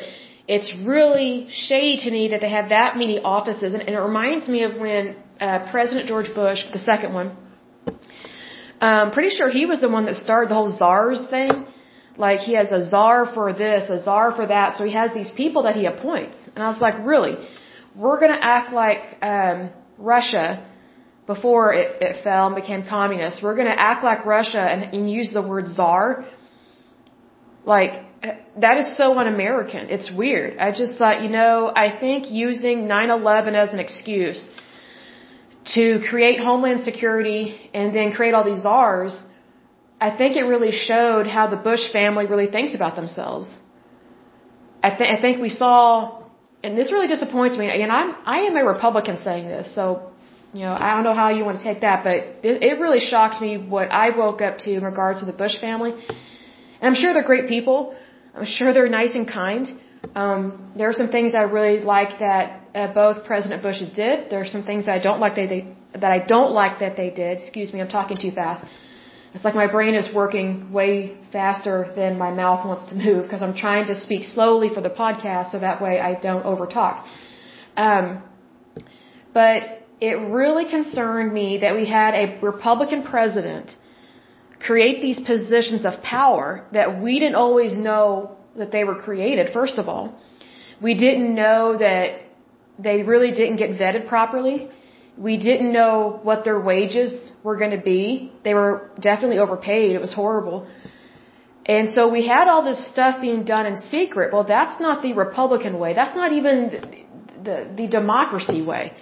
it's 0.47 0.75
really 0.75 1.47
shady 1.49 1.97
to 2.03 2.11
me 2.11 2.29
that 2.29 2.41
they 2.41 2.49
have 2.49 2.69
that 2.69 2.97
many 2.97 3.19
offices. 3.19 3.73
And, 3.73 3.81
and 3.83 3.95
it 3.95 3.99
reminds 3.99 4.49
me 4.49 4.63
of 4.63 4.75
when 4.77 5.15
uh, 5.41 5.71
President 5.71 6.07
George 6.07 6.31
Bush, 6.33 6.59
the 6.71 6.79
second 6.79 7.13
one. 7.13 7.29
Um, 8.79 9.11
pretty 9.11 9.31
sure 9.37 9.49
he 9.49 9.65
was 9.65 9.81
the 9.81 9.89
one 9.89 10.05
that 10.05 10.15
started 10.15 10.49
the 10.49 10.57
whole 10.59 10.73
czars 10.77 11.27
thing. 11.29 11.65
Like 12.17 12.39
he 12.39 12.53
has 12.53 12.71
a 12.71 12.81
czar 12.89 13.19
for 13.33 13.51
this, 13.53 13.89
a 13.89 14.03
czar 14.03 14.35
for 14.35 14.45
that. 14.47 14.77
So 14.77 14.83
he 14.83 14.93
has 14.93 15.13
these 15.13 15.31
people 15.31 15.63
that 15.63 15.75
he 15.75 15.85
appoints. 15.85 16.37
And 16.53 16.63
I 16.63 16.69
was 16.69 16.81
like, 16.81 16.97
really? 17.05 17.35
We're 17.95 18.19
going 18.19 18.33
to 18.37 18.43
act 18.57 18.71
like 18.73 19.03
um, 19.21 19.71
Russia 19.97 20.65
before 21.27 21.73
it, 21.73 22.01
it 22.01 22.23
fell 22.23 22.47
and 22.47 22.55
became 22.55 22.83
communist. 22.97 23.41
We're 23.43 23.55
going 23.55 23.71
to 23.75 23.79
act 23.79 24.03
like 24.03 24.25
Russia 24.25 24.61
and, 24.71 24.93
and 24.93 25.09
use 25.09 25.31
the 25.33 25.41
word 25.41 25.65
czar. 25.67 26.25
Like, 27.65 27.93
that 28.57 28.77
is 28.77 28.97
so 28.97 29.17
un-American. 29.17 29.89
It's 29.89 30.11
weird. 30.11 30.57
I 30.57 30.71
just 30.71 30.97
thought, 30.97 31.21
you 31.23 31.29
know, 31.29 31.71
I 31.75 31.87
think 31.99 32.29
using 32.29 32.87
9-11 32.87 33.53
as 33.53 33.73
an 33.73 33.79
excuse 33.79 34.49
to 35.75 36.01
create 36.09 36.39
Homeland 36.39 36.81
Security 36.81 37.69
and 37.73 37.95
then 37.95 38.11
create 38.11 38.33
all 38.33 38.43
these 38.43 38.63
czars, 38.63 39.21
I 39.99 40.09
think 40.17 40.35
it 40.35 40.43
really 40.43 40.71
showed 40.71 41.27
how 41.27 41.47
the 41.47 41.57
Bush 41.57 41.91
family 41.91 42.25
really 42.25 42.47
thinks 42.47 42.73
about 42.75 42.95
themselves. 42.95 43.47
I, 44.83 44.89
th- 44.97 45.09
I 45.15 45.21
think 45.21 45.39
we 45.39 45.49
saw, 45.49 46.23
and 46.63 46.77
this 46.77 46.91
really 46.91 47.07
disappoints 47.07 47.57
me, 47.57 47.69
and 47.69 47.91
I'm, 47.91 48.15
I 48.25 48.39
am 48.47 48.57
a 48.57 48.65
Republican 48.65 49.17
saying 49.23 49.47
this, 49.47 49.73
so, 49.75 50.11
you 50.53 50.61
know, 50.61 50.73
I 50.73 50.95
don't 50.95 51.03
know 51.03 51.13
how 51.13 51.29
you 51.29 51.45
want 51.45 51.59
to 51.59 51.63
take 51.63 51.81
that, 51.81 52.03
but 52.03 52.15
it, 52.49 52.63
it 52.63 52.79
really 52.79 52.99
shocked 52.99 53.41
me 53.41 53.57
what 53.57 53.91
I 53.91 54.09
woke 54.17 54.41
up 54.41 54.57
to 54.59 54.73
in 54.73 54.83
regards 54.83 55.19
to 55.19 55.25
the 55.25 55.33
Bush 55.33 55.59
family. 55.61 55.91
And 55.91 56.83
I'm 56.89 56.95
sure 56.95 57.13
they're 57.13 57.23
great 57.23 57.47
people. 57.47 57.95
I'm 58.35 58.45
sure 58.45 58.73
they're 58.73 58.89
nice 58.89 59.13
and 59.13 59.27
kind. 59.27 59.67
Um, 60.15 60.71
there 60.75 60.89
are 60.89 60.93
some 60.93 61.09
things 61.09 61.35
I 61.35 61.43
really 61.43 61.79
like 61.79 62.19
that 62.19 62.60
uh, 62.73 62.93
both 62.93 63.25
President 63.25 63.61
Bushes 63.61 63.89
did. 63.91 64.29
There 64.29 64.41
are 64.41 64.47
some 64.47 64.63
things 64.63 64.85
that 64.85 64.95
I 64.95 64.99
don't 64.99 65.19
like 65.19 65.35
they, 65.35 65.47
they 65.47 65.75
that 65.93 66.11
I 66.11 66.19
don't 66.25 66.53
like 66.53 66.79
that 66.79 66.95
they 66.95 67.09
did. 67.09 67.39
Excuse 67.41 67.73
me, 67.73 67.81
I'm 67.81 67.89
talking 67.89 68.17
too 68.17 68.31
fast. 68.31 68.65
It's 69.33 69.45
like 69.45 69.55
my 69.55 69.67
brain 69.71 69.95
is 69.95 70.13
working 70.13 70.71
way 70.71 71.17
faster 71.31 71.91
than 71.95 72.17
my 72.17 72.31
mouth 72.31 72.65
wants 72.65 72.89
to 72.91 72.95
move 73.05 73.23
because 73.23 73.41
I'm 73.41 73.55
trying 73.55 73.87
to 73.87 73.95
speak 73.99 74.23
slowly 74.23 74.69
for 74.73 74.81
the 74.81 74.89
podcast 74.89 75.51
so 75.51 75.59
that 75.59 75.81
way 75.81 75.99
I 75.99 76.19
don't 76.19 76.43
overtalk. 76.43 77.05
Um, 77.75 78.23
but 79.33 79.63
it 80.01 80.15
really 80.15 80.65
concerned 80.69 81.33
me 81.33 81.59
that 81.59 81.75
we 81.75 81.85
had 81.85 82.13
a 82.15 82.39
Republican 82.41 83.03
president 83.03 83.75
create 84.59 85.01
these 85.01 85.19
positions 85.19 85.85
of 85.85 86.01
power 86.01 86.67
that 86.73 87.01
we 87.01 87.19
didn't 87.19 87.35
always 87.35 87.77
know 87.77 88.37
that 88.57 88.71
they 88.71 88.83
were 88.83 88.95
created, 88.95 89.53
first 89.53 89.77
of 89.77 89.87
all. 89.87 90.19
We 90.81 90.93
didn't 90.95 91.33
know 91.35 91.77
that 91.77 92.21
they 92.87 93.03
really 93.03 93.31
didn't 93.39 93.57
get 93.63 93.71
vetted 93.81 94.07
properly. 94.07 94.69
We 95.17 95.37
didn't 95.37 95.71
know 95.79 96.19
what 96.23 96.45
their 96.47 96.59
wages 96.59 97.11
were 97.43 97.57
going 97.61 97.75
to 97.79 97.83
be. 97.93 98.31
They 98.43 98.53
were 98.53 98.89
definitely 98.99 99.39
overpaid. 99.39 99.95
It 99.97 100.01
was 100.07 100.13
horrible. 100.13 100.67
And 101.65 101.91
so 101.95 102.09
we 102.09 102.21
had 102.35 102.47
all 102.47 102.63
this 102.63 102.81
stuff 102.93 103.21
being 103.21 103.43
done 103.43 103.65
in 103.71 103.75
secret. 103.95 104.33
Well, 104.33 104.47
that's 104.57 104.79
not 104.79 105.03
the 105.03 105.13
Republican 105.13 105.77
way. 105.79 105.93
That's 105.93 106.15
not 106.15 106.31
even 106.39 106.55
the, 106.73 106.81
the, 107.47 107.57
the 107.79 107.87
democracy 107.87 108.61
way. 108.71 108.93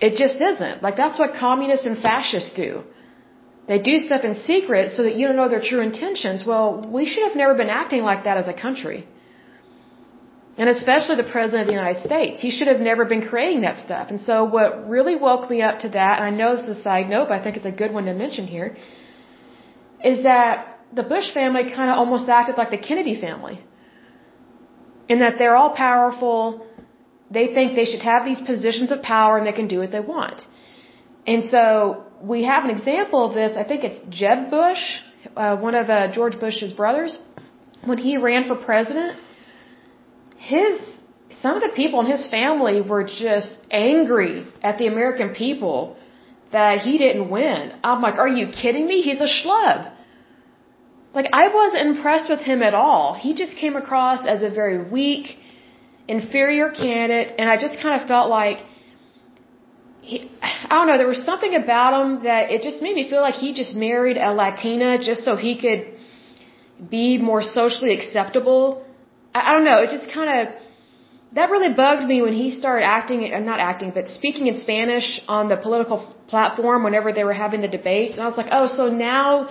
It 0.00 0.12
just 0.16 0.38
isn't. 0.50 0.82
Like 0.82 0.96
that's 0.96 1.18
what 1.18 1.34
communists 1.34 1.86
and 1.86 1.98
fascists 1.98 2.52
do. 2.54 2.84
They 3.70 3.80
do 3.90 3.98
stuff 3.98 4.22
in 4.24 4.34
secret 4.34 4.92
so 4.92 5.02
that 5.02 5.14
you 5.16 5.26
don't 5.26 5.36
know 5.36 5.48
their 5.48 5.66
true 5.70 5.80
intentions. 5.80 6.44
Well, 6.44 6.66
we 6.96 7.06
should 7.06 7.24
have 7.28 7.36
never 7.36 7.54
been 7.54 7.68
acting 7.82 8.02
like 8.02 8.24
that 8.24 8.36
as 8.36 8.48
a 8.48 8.56
country. 8.66 9.06
And 10.60 10.68
especially 10.68 11.16
the 11.16 11.30
President 11.36 11.62
of 11.62 11.68
the 11.68 11.78
United 11.82 12.00
States. 12.08 12.42
He 12.46 12.50
should 12.54 12.70
have 12.72 12.80
never 12.88 13.04
been 13.12 13.22
creating 13.30 13.60
that 13.66 13.76
stuff. 13.86 14.06
And 14.10 14.20
so 14.28 14.34
what 14.56 14.68
really 14.94 15.16
woke 15.16 15.44
me 15.52 15.58
up 15.68 15.76
to 15.84 15.88
that, 15.98 16.14
and 16.18 16.24
I 16.30 16.32
know 16.38 16.48
this 16.54 16.68
is 16.68 16.78
a 16.78 16.82
side 16.88 17.06
note, 17.14 17.28
but 17.28 17.36
I 17.38 17.42
think 17.42 17.56
it's 17.58 17.70
a 17.74 17.76
good 17.82 17.92
one 17.98 18.04
to 18.10 18.14
mention 18.24 18.46
here, 18.56 18.68
is 20.10 20.18
that 20.24 20.54
the 20.98 21.06
Bush 21.14 21.28
family 21.38 21.62
kind 21.78 21.88
of 21.90 21.96
almost 22.02 22.28
acted 22.28 22.58
like 22.58 22.70
the 22.76 22.82
Kennedy 22.88 23.16
family. 23.26 23.56
In 25.08 25.20
that 25.20 25.38
they're 25.38 25.56
all 25.60 25.72
powerful, 25.88 26.38
they 27.30 27.46
think 27.54 27.74
they 27.74 27.88
should 27.90 28.04
have 28.12 28.26
these 28.26 28.42
positions 28.52 28.92
of 28.94 29.00
power 29.00 29.38
and 29.38 29.46
they 29.46 29.56
can 29.60 29.68
do 29.74 29.78
what 29.78 29.92
they 29.96 30.04
want. 30.16 30.44
And 31.26 31.42
so 31.54 32.04
we 32.32 32.44
have 32.52 32.64
an 32.68 32.72
example 32.78 33.20
of 33.28 33.32
this, 33.40 33.56
I 33.56 33.64
think 33.64 33.82
it's 33.88 34.00
Jeb 34.10 34.50
Bush, 34.50 34.84
uh, 35.34 35.56
one 35.56 35.74
of 35.74 35.88
uh, 35.88 36.12
George 36.12 36.38
Bush's 36.38 36.74
brothers, 36.74 37.18
when 37.86 37.96
he 37.96 38.18
ran 38.18 38.46
for 38.46 38.56
president 38.56 39.16
his 40.40 40.80
some 41.42 41.54
of 41.56 41.62
the 41.62 41.74
people 41.74 42.00
in 42.00 42.06
his 42.06 42.24
family 42.28 42.76
were 42.92 43.04
just 43.04 43.56
angry 43.70 44.44
at 44.62 44.78
the 44.78 44.86
American 44.86 45.30
people 45.34 45.96
that 46.52 46.78
he 46.86 46.98
didn't 46.98 47.30
win. 47.30 47.72
I'm 47.84 48.02
like, 48.02 48.16
are 48.24 48.28
you 48.28 48.46
kidding 48.62 48.86
me? 48.86 49.00
He's 49.02 49.20
a 49.20 49.30
schlub. 49.38 49.92
Like, 51.14 51.28
I 51.32 51.44
wasn't 51.54 51.82
impressed 51.92 52.28
with 52.28 52.40
him 52.40 52.62
at 52.62 52.74
all. 52.74 53.14
He 53.14 53.34
just 53.34 53.56
came 53.56 53.76
across 53.76 54.26
as 54.26 54.42
a 54.42 54.50
very 54.50 54.78
weak, 54.96 55.38
inferior 56.08 56.70
candidate, 56.70 57.34
and 57.38 57.48
I 57.48 57.56
just 57.56 57.80
kind 57.80 58.00
of 58.00 58.06
felt 58.06 58.28
like, 58.28 58.58
he, 60.02 60.30
I 60.42 60.74
don't 60.76 60.88
know, 60.88 60.98
there 60.98 61.12
was 61.16 61.24
something 61.24 61.54
about 61.54 61.90
him 62.00 62.24
that 62.24 62.50
it 62.50 62.62
just 62.62 62.82
made 62.82 62.94
me 62.94 63.08
feel 63.08 63.20
like 63.20 63.34
he 63.34 63.52
just 63.54 63.74
married 63.74 64.16
a 64.16 64.32
Latina 64.32 64.98
just 64.98 65.24
so 65.24 65.36
he 65.36 65.58
could 65.64 65.82
be 66.90 67.18
more 67.18 67.42
socially 67.42 67.92
acceptable. 67.94 68.84
I, 69.34 69.52
don't 69.54 69.64
know, 69.64 69.78
it 69.82 69.90
just 69.90 70.12
kind 70.12 70.30
of, 70.48 70.54
that 71.34 71.50
really 71.50 71.72
bugged 71.74 72.06
me 72.06 72.22
when 72.22 72.32
he 72.32 72.50
started 72.50 72.84
acting, 72.84 73.32
uh, 73.32 73.38
not 73.38 73.60
acting, 73.60 73.92
but 73.94 74.08
speaking 74.08 74.46
in 74.48 74.56
Spanish 74.56 75.20
on 75.28 75.48
the 75.48 75.56
political 75.56 75.98
platform 76.26 76.82
whenever 76.82 77.12
they 77.12 77.24
were 77.24 77.32
having 77.32 77.60
the 77.60 77.68
debates. 77.68 78.14
And 78.14 78.22
I 78.22 78.28
was 78.28 78.36
like, 78.36 78.50
oh, 78.50 78.66
so 78.66 78.88
now, 78.88 79.48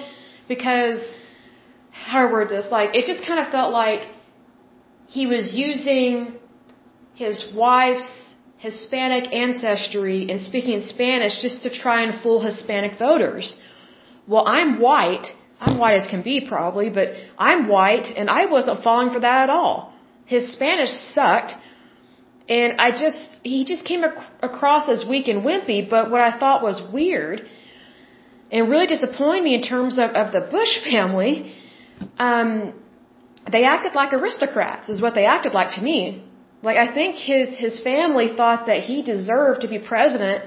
because, 0.47 1.01
how 1.91 2.27
do 2.27 2.33
word 2.33 2.49
this? 2.49 2.65
Like, 2.69 2.95
it 2.95 3.05
just 3.05 3.25
kind 3.25 3.39
of 3.39 3.51
felt 3.51 3.71
like 3.71 4.01
he 5.07 5.25
was 5.25 5.57
using 5.57 6.37
his 7.15 7.37
wife's 7.55 8.11
Hispanic 8.57 9.33
ancestry 9.33 10.29
and 10.29 10.41
speaking 10.41 10.73
in 10.73 10.81
Spanish 10.81 11.41
just 11.41 11.63
to 11.63 11.69
try 11.69 12.03
and 12.03 12.21
fool 12.21 12.41
Hispanic 12.41 12.99
voters. 12.99 13.55
Well, 14.27 14.45
I'm 14.45 14.81
white. 14.81 15.27
I'm 15.60 15.78
white 15.78 15.98
as 16.02 16.08
can 16.08 16.22
be, 16.22 16.48
probably, 16.48 16.89
but 16.89 17.10
I'm 17.38 17.67
white, 17.67 18.08
and 18.15 18.30
I 18.30 18.45
wasn't 18.45 18.84
falling 18.84 19.12
for 19.13 19.19
that 19.19 19.39
at 19.45 19.50
all. 19.50 19.93
His 20.26 20.54
Spanish 20.54 20.91
sucked 21.13 21.54
and 22.50 22.82
I 22.82 22.89
just, 22.91 23.22
he 23.43 23.63
just 23.63 23.86
came 23.86 24.04
ac- 24.04 24.26
across 24.41 24.89
as 24.89 25.06
weak 25.08 25.28
and 25.28 25.43
wimpy, 25.43 25.88
but 25.88 26.10
what 26.10 26.22
I 26.22 26.32
thought 26.39 26.63
was 26.63 26.82
weird 26.91 27.48
and 28.52 28.69
really 28.72 28.88
disappointed 28.88 29.43
me 29.43 29.54
in 29.54 29.62
terms 29.62 30.00
of, 30.00 30.10
of 30.22 30.34
the 30.34 30.41
Bush 30.56 30.74
family, 30.91 31.54
um, 32.17 32.74
they 33.52 33.63
acted 33.65 33.93
like 33.93 34.13
aristocrats, 34.13 34.89
is 34.89 35.00
what 35.00 35.13
they 35.13 35.26
acted 35.26 35.54
like 35.54 35.72
to 35.76 35.82
me. 35.82 36.24
Like, 36.62 36.78
I 36.78 36.93
think 36.93 37.15
his, 37.15 37.58
his 37.58 37.80
family 37.80 38.36
thought 38.36 38.65
that 38.65 38.80
he 38.82 39.02
deserved 39.04 39.62
to 39.62 39.67
be 39.67 39.80
president 39.80 40.43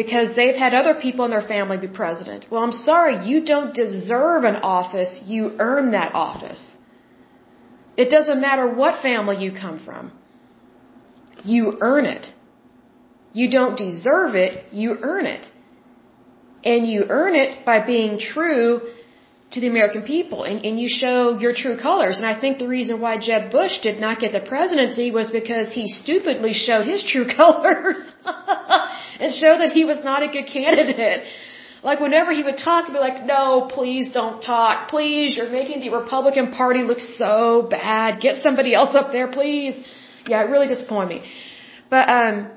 because 0.00 0.28
they've 0.36 0.60
had 0.64 0.74
other 0.80 0.94
people 1.04 1.24
in 1.26 1.32
their 1.32 1.46
family 1.54 1.76
be 1.84 1.88
president. 2.02 2.46
Well, 2.50 2.62
I'm 2.66 2.76
sorry, 2.90 3.14
you 3.30 3.38
don't 3.52 3.72
deserve 3.84 4.44
an 4.50 4.58
office, 4.78 5.12
you 5.32 5.42
earn 5.68 5.90
that 5.98 6.10
office. 6.14 6.62
It 8.02 8.08
doesn't 8.16 8.40
matter 8.40 8.66
what 8.82 9.02
family 9.08 9.36
you 9.44 9.50
come 9.64 9.78
from. 9.86 10.12
You 11.42 11.64
earn 11.80 12.04
it. 12.16 12.32
You 13.32 13.50
don't 13.50 13.76
deserve 13.86 14.36
it, 14.46 14.72
you 14.72 14.98
earn 15.02 15.26
it. 15.26 15.50
And 16.72 16.86
you 16.92 17.00
earn 17.08 17.34
it 17.34 17.66
by 17.70 17.84
being 17.84 18.20
true 18.20 18.68
to 19.50 19.60
the 19.60 19.66
American 19.66 20.02
people 20.02 20.44
and, 20.44 20.64
and 20.64 20.78
you 20.78 20.88
show 20.88 21.38
your 21.44 21.54
true 21.62 21.76
colors. 21.76 22.18
And 22.18 22.26
I 22.26 22.38
think 22.40 22.58
the 22.58 22.68
reason 22.68 23.00
why 23.00 23.18
Jeb 23.18 23.50
Bush 23.50 23.78
did 23.88 23.98
not 23.98 24.20
get 24.20 24.30
the 24.32 24.44
presidency 24.54 25.10
was 25.10 25.30
because 25.40 25.72
he 25.72 25.88
stupidly 25.88 26.52
showed 26.52 26.86
his 26.86 27.02
true 27.02 27.26
colors 27.42 28.00
and 29.20 29.32
show 29.32 29.58
that 29.58 29.70
he 29.72 29.84
was 29.84 29.98
not 30.02 30.22
a 30.22 30.28
good 30.28 30.46
candidate. 30.46 31.24
Like 31.80 32.00
whenever 32.00 32.32
he 32.32 32.42
would 32.42 32.58
talk, 32.58 32.86
he'd 32.86 32.92
be 32.92 32.98
like, 32.98 33.24
no, 33.24 33.68
please 33.72 34.10
don't 34.10 34.42
talk. 34.42 34.88
Please, 34.88 35.36
you're 35.36 35.48
making 35.48 35.78
the 35.78 35.90
Republican 35.90 36.50
Party 36.50 36.82
look 36.82 36.98
so 36.98 37.68
bad. 37.70 38.20
Get 38.20 38.42
somebody 38.42 38.74
else 38.74 38.96
up 38.96 39.12
there, 39.12 39.28
please 39.28 39.76
yeah, 40.28 40.44
it 40.44 40.50
really 40.50 40.68
disappointed 40.68 41.08
me. 41.08 41.18
But 41.90 42.08
um, 42.08 42.50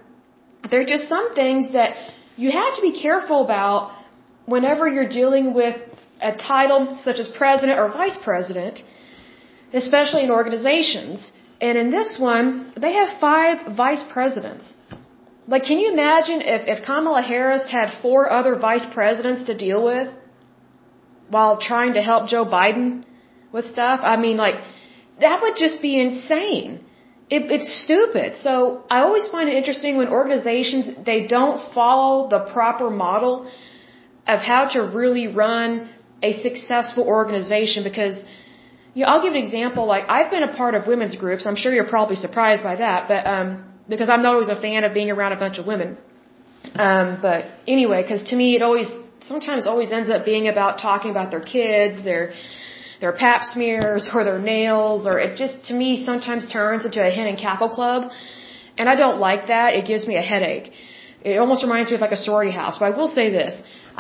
there 0.70 0.82
are 0.82 0.92
just 0.96 1.08
some 1.08 1.34
things 1.34 1.72
that 1.74 1.96
you 2.36 2.52
have 2.52 2.76
to 2.76 2.82
be 2.82 2.94
careful 3.02 3.44
about 3.44 3.92
whenever 4.46 4.88
you're 4.88 5.10
dealing 5.10 5.54
with 5.54 5.78
a 6.22 6.36
title 6.36 6.98
such 7.04 7.20
as 7.20 7.28
president 7.28 7.80
or 7.80 7.88
vice 7.90 8.18
president, 8.24 8.84
especially 9.74 10.24
in 10.24 10.32
organizations. 10.32 11.32
And 11.60 11.78
in 11.78 11.92
this 11.92 12.18
one, 12.20 12.74
they 12.78 12.94
have 12.94 13.20
five 13.20 13.76
vice 13.76 14.04
presidents. 14.12 14.74
Like, 15.48 15.64
can 15.64 15.80
you 15.80 15.92
imagine 15.92 16.42
if, 16.42 16.68
if 16.68 16.86
Kamala 16.86 17.22
Harris 17.22 17.70
had 17.70 17.90
four 18.02 18.32
other 18.32 18.56
vice 18.56 18.86
presidents 18.86 19.44
to 19.46 19.58
deal 19.58 19.84
with 19.84 20.10
while 21.30 21.58
trying 21.58 21.94
to 21.96 22.02
help 22.02 22.30
Joe 22.30 22.46
Biden 22.46 23.04
with 23.52 23.66
stuff? 23.66 24.02
I 24.04 24.18
mean, 24.18 24.38
like, 24.38 24.56
that 25.20 25.42
would 25.42 25.56
just 25.56 25.82
be 25.82 26.00
insane 26.00 26.86
it, 27.36 27.50
it's 27.56 27.72
stupid. 27.84 28.38
So 28.46 28.84
I 28.90 29.00
always 29.08 29.28
find 29.34 29.48
it 29.50 29.56
interesting 29.56 29.98
when 29.98 30.10
organizations 30.10 30.86
they 31.10 31.20
don't 31.36 31.60
follow 31.74 32.30
the 32.34 32.42
proper 32.56 32.90
model 32.90 33.50
of 34.28 34.40
how 34.52 34.64
to 34.74 34.80
really 35.00 35.28
run 35.28 35.90
a 36.22 36.34
successful 36.34 37.04
organization 37.06 37.84
because 37.84 38.22
you 38.94 39.06
know, 39.06 39.10
I'll 39.12 39.24
give 39.24 39.34
an 39.34 39.44
example 39.48 39.86
like 39.86 40.06
I've 40.10 40.30
been 40.30 40.44
a 40.44 40.54
part 40.62 40.76
of 40.76 40.88
women's 40.88 41.16
groups. 41.16 41.46
I'm 41.46 41.56
sure 41.56 41.74
you're 41.74 41.94
probably 41.98 42.18
surprised 42.18 42.64
by 42.64 42.76
that, 42.86 43.08
but 43.08 43.26
um 43.36 43.50
because 43.92 44.10
I'm 44.14 44.24
not 44.26 44.34
always 44.36 44.52
a 44.58 44.60
fan 44.66 44.84
of 44.88 44.94
being 45.00 45.12
around 45.16 45.34
a 45.38 45.42
bunch 45.44 45.58
of 45.62 45.66
women. 45.74 45.92
Um 46.88 47.08
but 47.28 47.42
anyway, 47.76 48.02
cuz 48.10 48.24
to 48.32 48.36
me 48.42 48.48
it 48.58 48.64
always 48.68 48.90
sometimes 49.32 49.68
always 49.74 49.92
ends 50.00 50.10
up 50.16 50.26
being 50.32 50.48
about 50.54 50.74
talking 50.88 51.12
about 51.16 51.30
their 51.34 51.46
kids, 51.56 52.04
their 52.10 52.24
their 53.02 53.14
pap 53.24 53.42
smears 53.54 54.04
or 54.14 54.24
their 54.30 54.42
nails 54.54 55.08
or 55.12 55.16
it 55.26 55.32
just 55.44 55.56
to 55.70 55.74
me 55.82 55.90
sometimes 56.10 56.48
turns 56.60 56.86
into 56.90 57.02
a 57.10 57.12
hen 57.18 57.28
and 57.34 57.40
cackle 57.48 57.72
club 57.78 58.12
and 58.78 58.90
I 58.94 58.96
don't 59.04 59.20
like 59.28 59.44
that. 59.54 59.76
It 59.80 59.86
gives 59.92 60.08
me 60.12 60.16
a 60.24 60.26
headache. 60.32 60.72
It 61.30 61.38
almost 61.44 61.64
reminds 61.68 61.92
me 61.92 61.96
of 61.98 62.02
like 62.02 62.18
a 62.20 62.22
sorority 62.26 62.54
house. 62.62 62.78
But 62.80 62.86
I 62.92 62.98
will 63.00 63.12
say 63.20 63.30
this. 63.40 63.54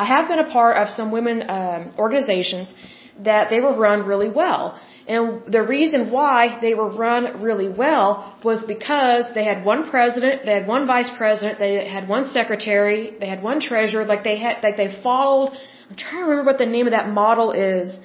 I 0.03 0.05
have 0.13 0.27
been 0.31 0.39
a 0.39 0.49
part 0.57 0.77
of 0.81 0.89
some 0.89 1.11
women 1.11 1.43
um, 1.57 1.81
organizations 2.05 2.73
that 3.19 3.49
they 3.49 3.59
were 3.65 3.75
run 3.87 4.05
really 4.11 4.31
well. 4.41 4.63
And 5.07 5.51
the 5.51 5.63
reason 5.63 6.11
why 6.11 6.59
they 6.61 6.73
were 6.75 6.89
run 6.89 7.41
really 7.41 7.69
well 7.69 8.37
was 8.43 8.63
because 8.65 9.25
they 9.33 9.43
had 9.43 9.65
one 9.65 9.89
president, 9.89 10.45
they 10.45 10.53
had 10.53 10.67
one 10.67 10.85
vice 10.85 11.09
president, 11.17 11.59
they 11.59 11.87
had 11.87 12.07
one 12.07 12.29
secretary, 12.29 13.17
they 13.19 13.27
had 13.27 13.41
one 13.41 13.59
treasurer, 13.59 14.05
like 14.05 14.23
they 14.23 14.37
had, 14.37 14.61
like 14.61 14.77
they 14.77 15.01
followed, 15.01 15.51
I'm 15.89 15.95
trying 15.95 16.21
to 16.23 16.29
remember 16.29 16.43
what 16.51 16.59
the 16.59 16.67
name 16.67 16.85
of 16.87 16.91
that 16.91 17.09
model 17.09 17.51
is 17.51 17.97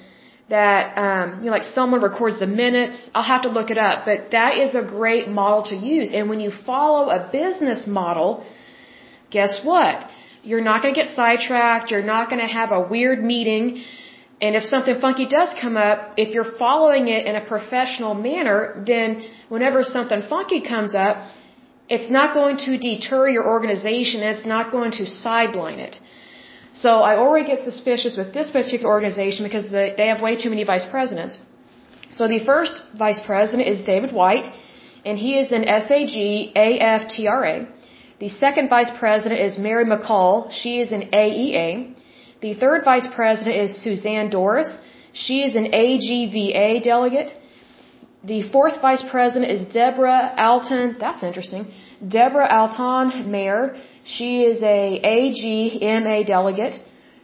that 0.49 0.97
um, 0.97 1.39
you 1.39 1.45
know, 1.45 1.51
like 1.51 1.63
someone 1.63 2.01
records 2.01 2.39
the 2.39 2.47
minutes. 2.47 3.09
I'll 3.13 3.23
have 3.23 3.41
to 3.41 3.49
look 3.49 3.69
it 3.69 3.77
up, 3.77 4.05
but 4.05 4.31
that 4.31 4.57
is 4.57 4.75
a 4.75 4.81
great 4.81 5.27
model 5.27 5.63
to 5.63 5.75
use. 5.75 6.11
And 6.13 6.29
when 6.29 6.39
you 6.39 6.51
follow 6.65 7.09
a 7.09 7.29
business 7.31 7.85
model, 7.85 8.45
guess 9.29 9.59
what? 9.63 10.07
You're 10.43 10.61
not 10.61 10.81
going 10.81 10.93
to 10.93 11.01
get 11.01 11.09
sidetracked. 11.09 11.91
You're 11.91 12.09
not 12.15 12.29
going 12.29 12.41
to 12.41 12.47
have 12.47 12.71
a 12.71 12.81
weird 12.81 13.21
meeting. 13.21 13.83
And 14.39 14.55
if 14.55 14.63
something 14.63 14.99
funky 15.01 15.25
does 15.25 15.53
come 15.59 15.77
up, 15.77 16.13
if 16.17 16.33
you're 16.33 16.51
following 16.65 17.07
it 17.07 17.25
in 17.25 17.35
a 17.35 17.43
professional 17.53 18.13
manner, 18.13 18.83
then 18.85 19.23
whenever 19.49 19.83
something 19.83 20.21
funky 20.29 20.61
comes 20.61 20.93
up, 20.93 21.17
it's 21.89 22.09
not 22.09 22.35
going 22.35 22.57
to 22.57 22.77
deter 22.77 23.27
your 23.29 23.47
organization. 23.47 24.21
and 24.21 24.29
It's 24.37 24.45
not 24.45 24.71
going 24.71 24.91
to 24.99 25.07
sideline 25.07 25.79
it. 25.79 25.99
So 26.73 26.99
I 27.09 27.17
already 27.17 27.47
get 27.47 27.63
suspicious 27.63 28.15
with 28.15 28.33
this 28.33 28.51
particular 28.51 28.89
organization 28.93 29.45
because 29.45 29.67
they 29.71 30.07
have 30.13 30.21
way 30.21 30.35
too 30.35 30.51
many 30.51 30.63
vice 30.63 30.85
presidents. 30.85 31.39
So 32.11 32.27
the 32.27 32.43
first 32.45 32.75
vice 32.95 33.19
president 33.19 33.67
is 33.67 33.81
David 33.81 34.11
White, 34.11 34.51
and 35.03 35.17
he 35.17 35.39
is 35.39 35.51
an 35.51 35.63
SAG 35.63 36.15
AFTRA. 36.55 37.67
The 38.19 38.29
second 38.29 38.69
vice 38.69 38.91
president 38.99 39.41
is 39.41 39.57
Mary 39.57 39.85
McColl. 39.85 40.51
She 40.51 40.79
is 40.79 40.91
an 40.91 41.09
AEA. 41.13 41.96
The 42.41 42.53
third 42.53 42.83
vice 42.85 43.07
president 43.15 43.55
is 43.55 43.81
Suzanne 43.81 44.29
Doris. 44.29 44.69
She 45.13 45.37
is 45.43 45.55
an 45.55 45.67
AGVA 45.71 46.83
delegate. 46.83 47.31
The 48.23 48.43
fourth 48.51 48.79
vice 48.81 49.03
president 49.09 49.51
is 49.51 49.61
Deborah 49.73 50.33
Alton. 50.37 50.97
That's 50.99 51.23
interesting. 51.23 51.67
Deborah 52.07 52.51
Alton 52.59 53.31
mayor. 53.31 53.75
She 54.05 54.43
is 54.43 54.61
a 54.61 55.01
AGMA 55.15 56.27
delegate. 56.27 56.79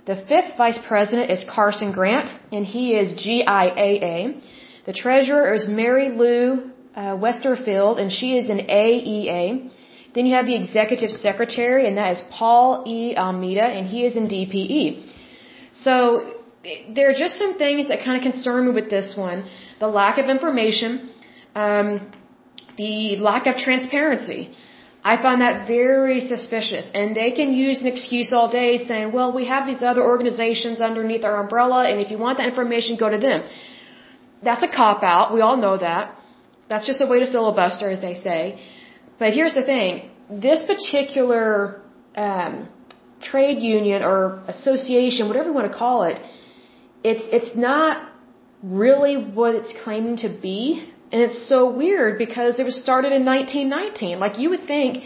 The 0.05 0.15
fifth 0.15 0.57
vice 0.57 0.79
president 0.87 1.31
is 1.31 1.45
Carson 1.55 1.91
Grant, 1.91 2.29
and 2.51 2.65
he 2.65 2.93
is 2.95 3.13
GIAA. 3.13 4.43
The 4.85 4.93
treasurer 4.93 5.53
is 5.53 5.67
Mary 5.67 6.09
Lou 6.09 6.71
uh, 6.95 7.15
Westerfield, 7.25 7.99
and 7.99 8.11
she 8.11 8.37
is 8.37 8.49
an 8.49 8.61
AEA. 8.67 9.71
Then 10.15 10.25
you 10.27 10.35
have 10.35 10.45
the 10.45 10.55
executive 10.55 11.11
secretary, 11.11 11.87
and 11.87 11.97
that 11.97 12.11
is 12.15 12.21
Paul 12.29 12.83
E. 12.85 13.15
Almeida, 13.15 13.65
and 13.77 13.87
he 13.87 14.05
is 14.05 14.15
in 14.15 14.27
DPE. 14.27 14.83
So 15.71 15.95
there 16.95 17.09
are 17.09 17.17
just 17.25 17.37
some 17.37 17.57
things 17.57 17.87
that 17.87 18.03
kind 18.05 18.17
of 18.17 18.23
concern 18.31 18.67
me 18.67 18.71
with 18.79 18.89
this 18.89 19.15
one 19.17 19.45
the 19.79 19.87
lack 19.87 20.17
of 20.17 20.27
information, 20.35 20.91
um, 21.55 21.87
the 22.77 23.17
lack 23.29 23.47
of 23.47 23.55
transparency. 23.57 24.41
I 25.11 25.21
find 25.21 25.41
that 25.41 25.67
very 25.67 26.19
suspicious. 26.33 26.89
And 26.93 27.15
they 27.21 27.31
can 27.31 27.49
use 27.53 27.81
an 27.81 27.87
excuse 27.87 28.31
all 28.31 28.49
day 28.49 28.77
saying, 28.77 29.11
well, 29.11 29.33
we 29.39 29.45
have 29.53 29.65
these 29.65 29.83
other 29.91 30.03
organizations 30.13 30.79
underneath 30.79 31.25
our 31.25 31.37
umbrella, 31.43 31.79
and 31.89 31.99
if 31.99 32.11
you 32.11 32.17
want 32.17 32.37
that 32.37 32.47
information, 32.47 32.95
go 32.95 33.09
to 33.09 33.17
them. 33.17 33.43
That's 34.41 34.63
a 34.63 34.71
cop 34.79 35.03
out. 35.03 35.33
We 35.33 35.41
all 35.41 35.57
know 35.57 35.77
that. 35.77 36.15
That's 36.69 36.87
just 36.87 37.01
a 37.01 37.07
way 37.11 37.19
to 37.19 37.29
filibuster, 37.29 37.89
as 37.89 37.99
they 37.99 38.13
say. 38.13 38.41
But 39.19 39.33
here's 39.33 39.53
the 39.53 39.63
thing: 39.63 40.09
this 40.29 40.63
particular 40.63 41.81
um, 42.15 42.69
trade 43.21 43.59
union 43.59 44.03
or 44.03 44.43
association, 44.47 45.27
whatever 45.27 45.49
you 45.49 45.53
want 45.53 45.71
to 45.71 45.77
call 45.77 46.03
it, 46.03 46.19
it's 47.03 47.25
it's 47.37 47.55
not 47.55 48.09
really 48.63 49.15
what 49.17 49.55
it's 49.55 49.73
claiming 49.83 50.17
to 50.17 50.29
be. 50.29 50.89
And 51.11 51.21
it's 51.21 51.47
so 51.47 51.69
weird 51.69 52.17
because 52.17 52.59
it 52.59 52.63
was 52.63 52.75
started 52.85 53.11
in 53.11 53.23
1919. 53.23 54.19
Like 54.19 54.39
you 54.39 54.49
would 54.49 54.65
think 54.65 55.03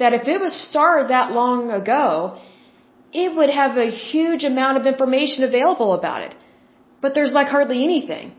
that 0.00 0.12
if 0.12 0.26
it 0.26 0.40
was 0.40 0.54
started 0.70 1.10
that 1.10 1.30
long 1.32 1.70
ago, 1.70 2.38
it 3.12 3.34
would 3.36 3.50
have 3.50 3.76
a 3.76 3.90
huge 3.90 4.42
amount 4.44 4.78
of 4.78 4.86
information 4.86 5.44
available 5.44 5.92
about 5.92 6.22
it. 6.22 6.34
But 7.00 7.14
there's 7.14 7.32
like 7.32 7.46
hardly 7.46 7.84
anything. 7.84 8.34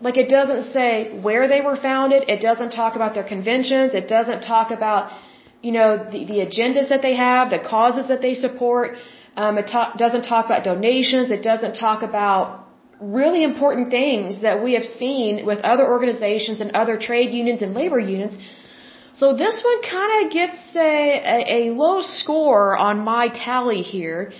Like 0.00 0.16
it 0.18 0.28
doesn't 0.28 0.72
say 0.72 1.18
where 1.26 1.48
they 1.48 1.60
were 1.62 1.76
founded. 1.76 2.24
It 2.28 2.40
doesn't 2.40 2.70
talk 2.70 2.96
about 2.96 3.14
their 3.14 3.24
conventions. 3.24 3.94
It 3.94 4.08
doesn't 4.08 4.42
talk 4.42 4.70
about, 4.70 5.10
you 5.62 5.72
know, 5.72 5.96
the, 5.96 6.24
the 6.24 6.38
agendas 6.46 6.88
that 6.90 7.00
they 7.00 7.14
have, 7.14 7.50
the 7.50 7.58
causes 7.58 8.08
that 8.08 8.20
they 8.20 8.34
support. 8.34 8.96
Um, 9.36 9.58
it 9.58 9.68
ta- 9.72 9.94
doesn't 9.96 10.22
talk 10.22 10.46
about 10.46 10.64
donations. 10.64 11.30
It 11.30 11.42
doesn't 11.42 11.74
talk 11.74 12.02
about 12.02 12.66
really 13.00 13.42
important 13.44 13.90
things 13.90 14.42
that 14.42 14.62
we 14.62 14.74
have 14.74 14.84
seen 14.84 15.44
with 15.44 15.58
other 15.58 15.86
organizations 15.86 16.60
and 16.60 16.70
other 16.72 16.98
trade 16.98 17.32
unions 17.32 17.62
and 17.62 17.74
labor 17.74 17.98
unions. 17.98 18.36
So 19.14 19.34
this 19.34 19.62
one 19.64 19.80
kind 19.82 20.26
of 20.26 20.32
gets 20.32 20.58
a, 20.74 20.80
a, 20.80 21.68
a, 21.68 21.74
low 21.74 22.02
score 22.02 22.76
on 22.76 23.00
my 23.00 23.28
tally 23.28 23.80
here. 23.80 24.32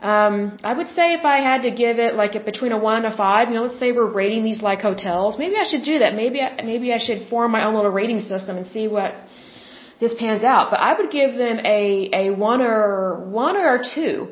Um, 0.00 0.58
I 0.62 0.74
would 0.74 0.90
say 0.90 1.14
if 1.14 1.24
I 1.24 1.38
had 1.38 1.62
to 1.62 1.72
give 1.72 1.98
it 1.98 2.14
like 2.14 2.36
a, 2.36 2.40
between 2.40 2.70
a 2.70 2.78
one 2.78 3.04
and 3.04 3.12
a 3.12 3.16
five, 3.16 3.48
you 3.48 3.54
know, 3.54 3.62
let's 3.62 3.78
say 3.78 3.90
we're 3.90 4.10
rating 4.10 4.44
these 4.44 4.62
like 4.62 4.80
hotels. 4.80 5.38
Maybe 5.38 5.56
I 5.56 5.64
should 5.64 5.82
do 5.82 5.98
that. 6.00 6.14
Maybe 6.14 6.40
I, 6.40 6.62
maybe 6.62 6.92
I 6.92 6.98
should 6.98 7.28
form 7.28 7.50
my 7.50 7.64
own 7.66 7.74
little 7.74 7.90
rating 7.90 8.20
system 8.20 8.56
and 8.56 8.66
see 8.66 8.86
what 8.86 9.12
this 9.98 10.14
pans 10.14 10.44
out. 10.44 10.70
But 10.70 10.78
I 10.78 10.94
would 10.96 11.10
give 11.10 11.36
them 11.36 11.58
a 11.64 12.10
a 12.12 12.30
one 12.30 12.62
or 12.62 13.28
one 13.28 13.56
or 13.56 13.82
two 13.94 14.28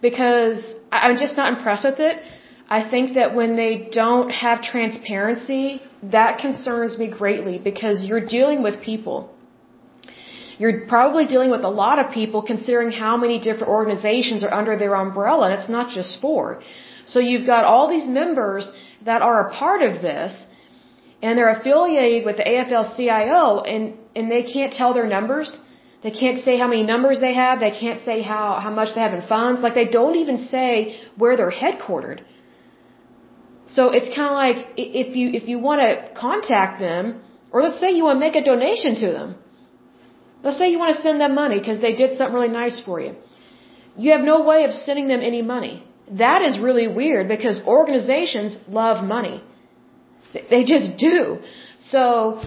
because 0.00 0.62
I'm 0.92 1.16
just 1.16 1.36
not 1.36 1.52
impressed 1.56 1.84
with 1.84 1.98
it. 1.98 2.22
I 2.68 2.88
think 2.88 3.14
that 3.14 3.34
when 3.34 3.56
they 3.56 3.88
don't 3.90 4.30
have 4.30 4.62
transparency, 4.62 5.82
that 6.04 6.38
concerns 6.38 6.96
me 6.96 7.08
greatly 7.08 7.58
because 7.58 8.04
you're 8.04 8.26
dealing 8.26 8.62
with 8.62 8.80
people. 8.80 9.31
You're 10.62 10.80
probably 10.96 11.24
dealing 11.32 11.50
with 11.54 11.64
a 11.70 11.74
lot 11.84 11.96
of 12.02 12.06
people 12.18 12.40
considering 12.52 12.90
how 13.04 13.14
many 13.22 13.36
different 13.46 13.70
organizations 13.78 14.44
are 14.44 14.54
under 14.60 14.74
their 14.82 14.94
umbrella, 15.04 15.44
and 15.46 15.54
it's 15.58 15.72
not 15.76 15.86
just 15.98 16.20
four. 16.24 16.44
So 17.12 17.18
you've 17.28 17.48
got 17.54 17.62
all 17.70 17.86
these 17.94 18.06
members 18.20 18.64
that 19.08 19.20
are 19.28 19.38
a 19.44 19.48
part 19.62 19.80
of 19.88 19.94
this, 20.08 20.32
and 21.20 21.30
they're 21.36 21.54
affiliated 21.58 22.24
with 22.28 22.36
the 22.40 22.46
AFL-CIO, 22.52 23.42
and, 23.72 23.82
and 24.14 24.30
they 24.34 24.44
can't 24.54 24.72
tell 24.80 24.94
their 24.98 25.08
numbers. 25.16 25.48
They 26.04 26.12
can't 26.22 26.38
say 26.46 26.54
how 26.62 26.68
many 26.74 26.84
numbers 26.94 27.18
they 27.26 27.34
have. 27.42 27.58
They 27.66 27.74
can't 27.82 28.00
say 28.08 28.16
how, 28.32 28.46
how 28.66 28.72
much 28.80 28.94
they 28.94 29.02
have 29.06 29.14
in 29.20 29.26
funds. 29.34 29.62
Like 29.66 29.74
they 29.74 29.90
don't 29.98 30.16
even 30.24 30.38
say 30.54 30.70
where 31.22 31.36
they're 31.36 31.56
headquartered. 31.64 32.20
So 33.66 33.90
it's 33.96 34.10
kind 34.18 34.30
of 34.32 34.36
like 34.44 34.58
if 34.76 35.16
you 35.18 35.26
if 35.38 35.44
you 35.50 35.58
want 35.68 35.80
to 35.86 35.90
contact 36.26 36.80
them, 36.88 37.04
or 37.52 37.62
let's 37.64 37.78
say 37.82 37.88
you 37.98 38.04
want 38.08 38.16
to 38.20 38.24
make 38.26 38.36
a 38.42 38.44
donation 38.52 38.94
to 39.04 39.08
them. 39.18 39.30
Let's 40.42 40.58
say 40.58 40.68
you 40.70 40.78
want 40.78 40.96
to 40.96 41.02
send 41.02 41.20
them 41.20 41.34
money 41.34 41.58
because 41.58 41.80
they 41.80 41.94
did 41.94 42.16
something 42.16 42.34
really 42.34 42.54
nice 42.62 42.80
for 42.80 43.00
you. 43.00 43.14
You 43.96 44.12
have 44.12 44.22
no 44.22 44.42
way 44.42 44.64
of 44.64 44.72
sending 44.72 45.08
them 45.08 45.20
any 45.20 45.42
money. 45.42 45.84
That 46.10 46.42
is 46.42 46.58
really 46.58 46.88
weird 46.88 47.28
because 47.28 47.60
organizations 47.66 48.56
love 48.68 49.04
money. 49.04 49.42
They 50.50 50.64
just 50.64 50.96
do. 50.98 51.38
So 51.78 52.42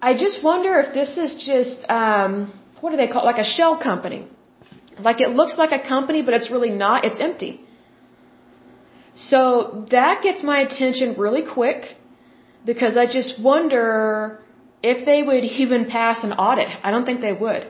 I 0.00 0.16
just 0.16 0.42
wonder 0.42 0.78
if 0.80 0.94
this 0.94 1.16
is 1.16 1.30
just 1.44 1.88
um, 1.88 2.52
what 2.80 2.90
do 2.90 2.96
they 2.96 3.08
call 3.08 3.22
it? 3.22 3.26
like 3.32 3.42
a 3.46 3.50
shell 3.56 3.78
company. 3.78 4.26
Like 4.98 5.20
it 5.20 5.30
looks 5.30 5.56
like 5.56 5.72
a 5.72 5.82
company, 5.94 6.22
but 6.22 6.34
it's 6.34 6.50
really 6.50 6.70
not. 6.70 7.04
It's 7.04 7.20
empty. 7.20 7.60
So 9.14 9.86
that 9.90 10.22
gets 10.22 10.42
my 10.42 10.60
attention 10.60 11.16
really 11.18 11.44
quick 11.44 11.84
because 12.64 12.96
I 12.96 13.06
just 13.06 13.40
wonder 13.42 14.40
if 14.82 15.04
they 15.04 15.22
would 15.22 15.44
even 15.44 15.86
pass 15.86 16.24
an 16.24 16.32
audit. 16.32 16.68
I 16.82 16.90
don't 16.90 17.04
think 17.04 17.20
they 17.20 17.32
would. 17.32 17.66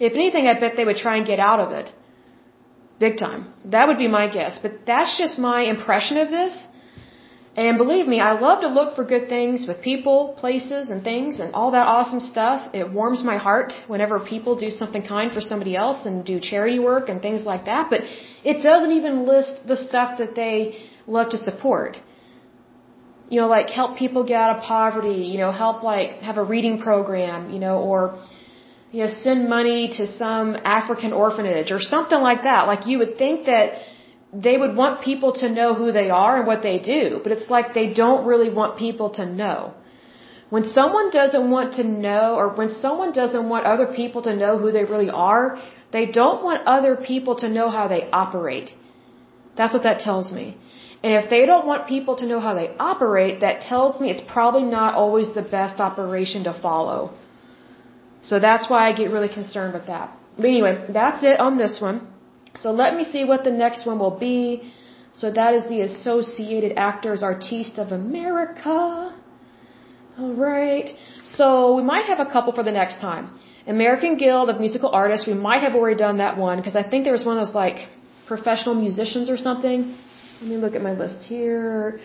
If 0.00 0.14
anything, 0.14 0.46
I 0.46 0.58
bet 0.58 0.76
they 0.76 0.84
would 0.84 0.96
try 0.96 1.16
and 1.16 1.26
get 1.26 1.38
out 1.38 1.60
of 1.60 1.72
it. 1.72 1.92
Big 2.98 3.18
time. 3.18 3.52
That 3.64 3.88
would 3.88 3.98
be 3.98 4.08
my 4.08 4.28
guess. 4.28 4.58
But 4.58 4.86
that's 4.86 5.18
just 5.18 5.38
my 5.38 5.62
impression 5.62 6.18
of 6.18 6.30
this. 6.30 6.54
And 7.54 7.76
believe 7.76 8.06
me, 8.08 8.18
I 8.18 8.32
love 8.32 8.62
to 8.62 8.68
look 8.68 8.96
for 8.96 9.04
good 9.04 9.28
things 9.28 9.66
with 9.68 9.82
people, 9.82 10.34
places, 10.38 10.88
and 10.88 11.04
things, 11.04 11.38
and 11.38 11.52
all 11.52 11.72
that 11.72 11.86
awesome 11.86 12.20
stuff. 12.20 12.70
It 12.72 12.90
warms 12.90 13.22
my 13.22 13.36
heart 13.36 13.72
whenever 13.88 14.20
people 14.20 14.56
do 14.56 14.70
something 14.70 15.02
kind 15.02 15.30
for 15.30 15.42
somebody 15.42 15.76
else 15.76 16.06
and 16.06 16.24
do 16.24 16.40
charity 16.40 16.78
work 16.78 17.10
and 17.10 17.20
things 17.20 17.42
like 17.44 17.66
that. 17.66 17.90
But 17.90 18.00
it 18.42 18.62
doesn't 18.62 18.92
even 18.92 19.26
list 19.26 19.66
the 19.66 19.76
stuff 19.76 20.16
that 20.18 20.34
they 20.34 20.78
love 21.06 21.28
to 21.30 21.36
support. 21.36 22.00
You 23.32 23.38
know, 23.40 23.50
like 23.56 23.68
help 23.80 23.90
people 24.02 24.22
get 24.30 24.38
out 24.44 24.52
of 24.56 24.62
poverty, 24.62 25.20
you 25.32 25.38
know, 25.42 25.52
help 25.64 25.78
like 25.92 26.10
have 26.28 26.38
a 26.42 26.46
reading 26.54 26.76
program, 26.86 27.50
you 27.54 27.60
know, 27.64 27.76
or, 27.90 28.00
you 28.94 29.00
know, 29.02 29.10
send 29.26 29.48
money 29.58 29.80
to 29.98 30.02
some 30.22 30.48
African 30.78 31.12
orphanage 31.24 31.70
or 31.76 31.80
something 31.94 32.22
like 32.30 32.42
that. 32.48 32.60
Like 32.72 32.82
you 32.90 32.96
would 33.02 33.14
think 33.22 33.46
that 33.52 33.66
they 34.46 34.56
would 34.62 34.74
want 34.82 35.02
people 35.10 35.32
to 35.42 35.48
know 35.58 35.70
who 35.80 35.92
they 35.92 36.08
are 36.10 36.34
and 36.38 36.46
what 36.46 36.62
they 36.68 36.78
do, 36.78 37.20
but 37.22 37.32
it's 37.36 37.48
like 37.54 37.74
they 37.80 37.88
don't 38.02 38.26
really 38.26 38.50
want 38.60 38.78
people 38.86 39.08
to 39.18 39.24
know. 39.40 39.56
When 40.54 40.64
someone 40.78 41.08
doesn't 41.10 41.50
want 41.56 41.74
to 41.80 41.84
know 41.84 42.34
or 42.40 42.46
when 42.60 42.70
someone 42.84 43.12
doesn't 43.20 43.48
want 43.48 43.64
other 43.74 43.86
people 44.00 44.20
to 44.28 44.36
know 44.42 44.58
who 44.58 44.70
they 44.76 44.84
really 44.84 45.10
are, 45.10 45.44
they 45.96 46.04
don't 46.20 46.42
want 46.48 46.66
other 46.66 46.94
people 46.96 47.36
to 47.42 47.48
know 47.48 47.68
how 47.76 47.88
they 47.88 48.02
operate. 48.24 48.68
That's 49.56 49.72
what 49.72 49.84
that 49.84 50.00
tells 50.00 50.32
me. 50.40 50.46
And 51.02 51.12
if 51.20 51.28
they 51.30 51.46
don't 51.46 51.66
want 51.66 51.88
people 51.88 52.14
to 52.16 52.26
know 52.26 52.40
how 52.40 52.54
they 52.54 52.68
operate, 52.78 53.40
that 53.40 53.60
tells 53.60 54.00
me 54.00 54.10
it's 54.10 54.26
probably 54.32 54.62
not 54.62 54.94
always 54.94 55.34
the 55.34 55.42
best 55.42 55.80
operation 55.80 56.44
to 56.44 56.52
follow. 56.66 56.98
So 58.22 58.38
that's 58.38 58.70
why 58.70 58.88
I 58.88 58.92
get 58.92 59.10
really 59.10 59.32
concerned 59.40 59.74
with 59.74 59.86
that. 59.86 60.16
But 60.36 60.46
anyway, 60.46 60.74
that's 60.88 61.24
it 61.24 61.40
on 61.40 61.58
this 61.58 61.80
one. 61.80 62.06
So 62.56 62.70
let 62.70 62.94
me 62.94 63.04
see 63.04 63.24
what 63.24 63.42
the 63.44 63.50
next 63.50 63.84
one 63.84 63.98
will 63.98 64.18
be. 64.18 64.72
So 65.14 65.30
that 65.32 65.54
is 65.54 65.64
the 65.68 65.80
Associated 65.80 66.72
Actors 66.76 67.22
Artistes 67.22 67.78
of 67.78 67.92
America. 67.92 69.14
Alright. 70.18 70.90
So 71.26 71.74
we 71.74 71.82
might 71.82 72.06
have 72.06 72.20
a 72.20 72.26
couple 72.26 72.52
for 72.52 72.62
the 72.62 72.72
next 72.72 73.00
time. 73.00 73.24
American 73.66 74.16
Guild 74.16 74.50
of 74.50 74.60
Musical 74.60 74.90
Artists, 74.90 75.26
we 75.26 75.34
might 75.34 75.62
have 75.62 75.74
already 75.74 75.98
done 75.98 76.18
that 76.18 76.36
one 76.36 76.58
because 76.58 76.76
I 76.76 76.82
think 76.88 77.04
there 77.04 77.12
was 77.12 77.24
one 77.24 77.38
of 77.38 77.46
those 77.46 77.54
like 77.54 77.88
professional 78.26 78.74
musicians 78.74 79.28
or 79.30 79.36
something. 79.36 79.96
Let 80.42 80.50
me 80.50 80.56
look 80.56 80.74
at 80.74 80.82
my 80.82 80.94
list 81.02 81.22
here. 81.22 82.00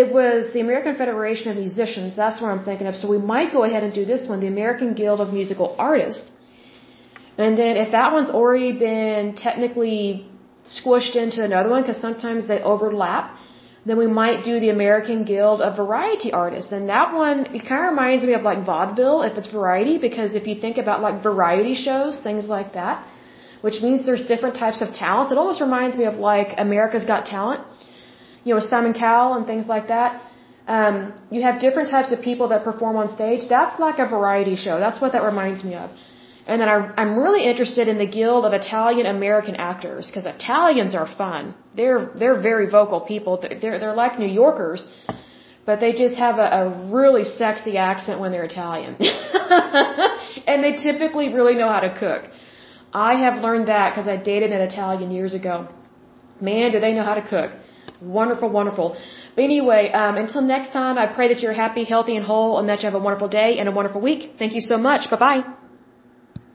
It 0.00 0.10
was 0.18 0.50
the 0.54 0.60
American 0.60 0.94
Federation 0.96 1.50
of 1.50 1.56
Musicians. 1.58 2.16
That's 2.16 2.40
what 2.40 2.48
I'm 2.52 2.64
thinking 2.64 2.86
of. 2.86 2.96
So 2.96 3.08
we 3.16 3.18
might 3.18 3.52
go 3.52 3.62
ahead 3.64 3.82
and 3.86 3.92
do 3.92 4.06
this 4.06 4.22
one, 4.26 4.40
the 4.40 4.46
American 4.46 4.94
Guild 4.94 5.20
of 5.20 5.34
Musical 5.34 5.76
Artists. 5.78 6.30
And 7.36 7.58
then 7.58 7.76
if 7.76 7.90
that 7.92 8.14
one's 8.14 8.30
already 8.30 8.72
been 8.72 9.34
technically 9.36 10.26
squished 10.76 11.14
into 11.14 11.44
another 11.44 11.68
one, 11.68 11.82
because 11.82 12.00
sometimes 12.00 12.48
they 12.48 12.60
overlap, 12.62 13.36
then 13.84 13.98
we 13.98 14.06
might 14.06 14.44
do 14.44 14.54
the 14.60 14.70
American 14.70 15.24
Guild 15.24 15.60
of 15.60 15.76
Variety 15.76 16.32
Artists. 16.32 16.72
And 16.72 16.88
that 16.88 17.12
one, 17.12 17.38
it 17.54 17.68
kind 17.68 17.84
of 17.84 17.90
reminds 17.90 18.24
me 18.24 18.32
of 18.32 18.42
like 18.50 18.64
vaudeville 18.64 19.20
if 19.28 19.36
it's 19.36 19.52
variety, 19.52 19.98
because 19.98 20.34
if 20.34 20.46
you 20.46 20.58
think 20.58 20.78
about 20.78 21.02
like 21.02 21.22
variety 21.22 21.74
shows, 21.74 22.18
things 22.28 22.46
like 22.46 22.72
that, 22.72 23.06
which 23.60 23.82
means 23.82 24.06
there's 24.06 24.26
different 24.26 24.56
types 24.56 24.80
of 24.80 24.94
talents. 24.94 25.32
It 25.32 25.38
almost 25.38 25.60
reminds 25.60 25.96
me 25.96 26.04
of 26.04 26.14
like 26.14 26.48
America's 26.56 27.04
Got 27.04 27.26
Talent, 27.26 27.62
you 28.44 28.54
know, 28.54 28.60
Simon 28.60 28.94
Cowell 28.94 29.34
and 29.34 29.46
things 29.46 29.66
like 29.66 29.88
that. 29.88 30.22
Um, 30.66 31.14
you 31.30 31.40
have 31.42 31.60
different 31.60 31.88
types 31.90 32.12
of 32.12 32.20
people 32.20 32.48
that 32.48 32.62
perform 32.62 32.96
on 32.96 33.08
stage. 33.08 33.48
That's 33.48 33.80
like 33.80 33.98
a 33.98 34.06
variety 34.06 34.56
show. 34.56 34.78
That's 34.78 35.00
what 35.00 35.12
that 35.12 35.22
reminds 35.22 35.64
me 35.64 35.74
of. 35.74 35.90
And 36.46 36.62
then 36.62 36.68
I, 36.68 36.76
I'm 36.96 37.18
really 37.18 37.44
interested 37.44 37.88
in 37.88 37.98
the 37.98 38.06
Guild 38.06 38.44
of 38.46 38.52
Italian 38.54 39.06
American 39.06 39.56
Actors 39.56 40.06
because 40.06 40.24
Italians 40.24 40.94
are 40.94 41.06
fun. 41.06 41.54
They're 41.76 42.10
they're 42.18 42.40
very 42.40 42.68
vocal 42.70 43.00
people. 43.00 43.32
They're 43.42 43.78
they're 43.78 43.94
like 43.94 44.18
New 44.18 44.32
Yorkers, 44.42 44.86
but 45.66 45.80
they 45.80 45.92
just 45.92 46.16
have 46.16 46.38
a, 46.38 46.48
a 46.60 46.62
really 46.98 47.24
sexy 47.24 47.76
accent 47.76 48.18
when 48.20 48.32
they're 48.32 48.48
Italian, 48.54 48.96
and 50.50 50.64
they 50.64 50.72
typically 50.88 51.34
really 51.34 51.54
know 51.54 51.68
how 51.68 51.80
to 51.80 51.92
cook. 52.04 52.22
I 52.92 53.14
have 53.16 53.42
learned 53.42 53.68
that 53.68 53.90
because 53.90 54.08
I 54.08 54.16
dated 54.16 54.52
an 54.52 54.60
Italian 54.60 55.10
years 55.10 55.34
ago. 55.34 55.68
Man, 56.40 56.72
do 56.72 56.80
they 56.80 56.92
know 56.94 57.04
how 57.04 57.14
to 57.14 57.22
cook. 57.22 57.50
Wonderful, 58.00 58.48
wonderful. 58.48 58.96
But 59.34 59.44
anyway, 59.44 59.90
um, 59.92 60.16
until 60.16 60.40
next 60.40 60.72
time, 60.72 60.98
I 60.98 61.06
pray 61.06 61.28
that 61.28 61.40
you're 61.40 61.52
happy, 61.52 61.84
healthy, 61.84 62.16
and 62.16 62.24
whole, 62.24 62.58
and 62.58 62.68
that 62.68 62.80
you 62.80 62.86
have 62.86 62.94
a 62.94 62.98
wonderful 62.98 63.28
day 63.28 63.58
and 63.58 63.68
a 63.68 63.72
wonderful 63.72 64.00
week. 64.00 64.34
Thank 64.38 64.54
you 64.54 64.60
so 64.60 64.78
much. 64.78 65.10
Bye 65.10 65.18
bye. 65.18 65.67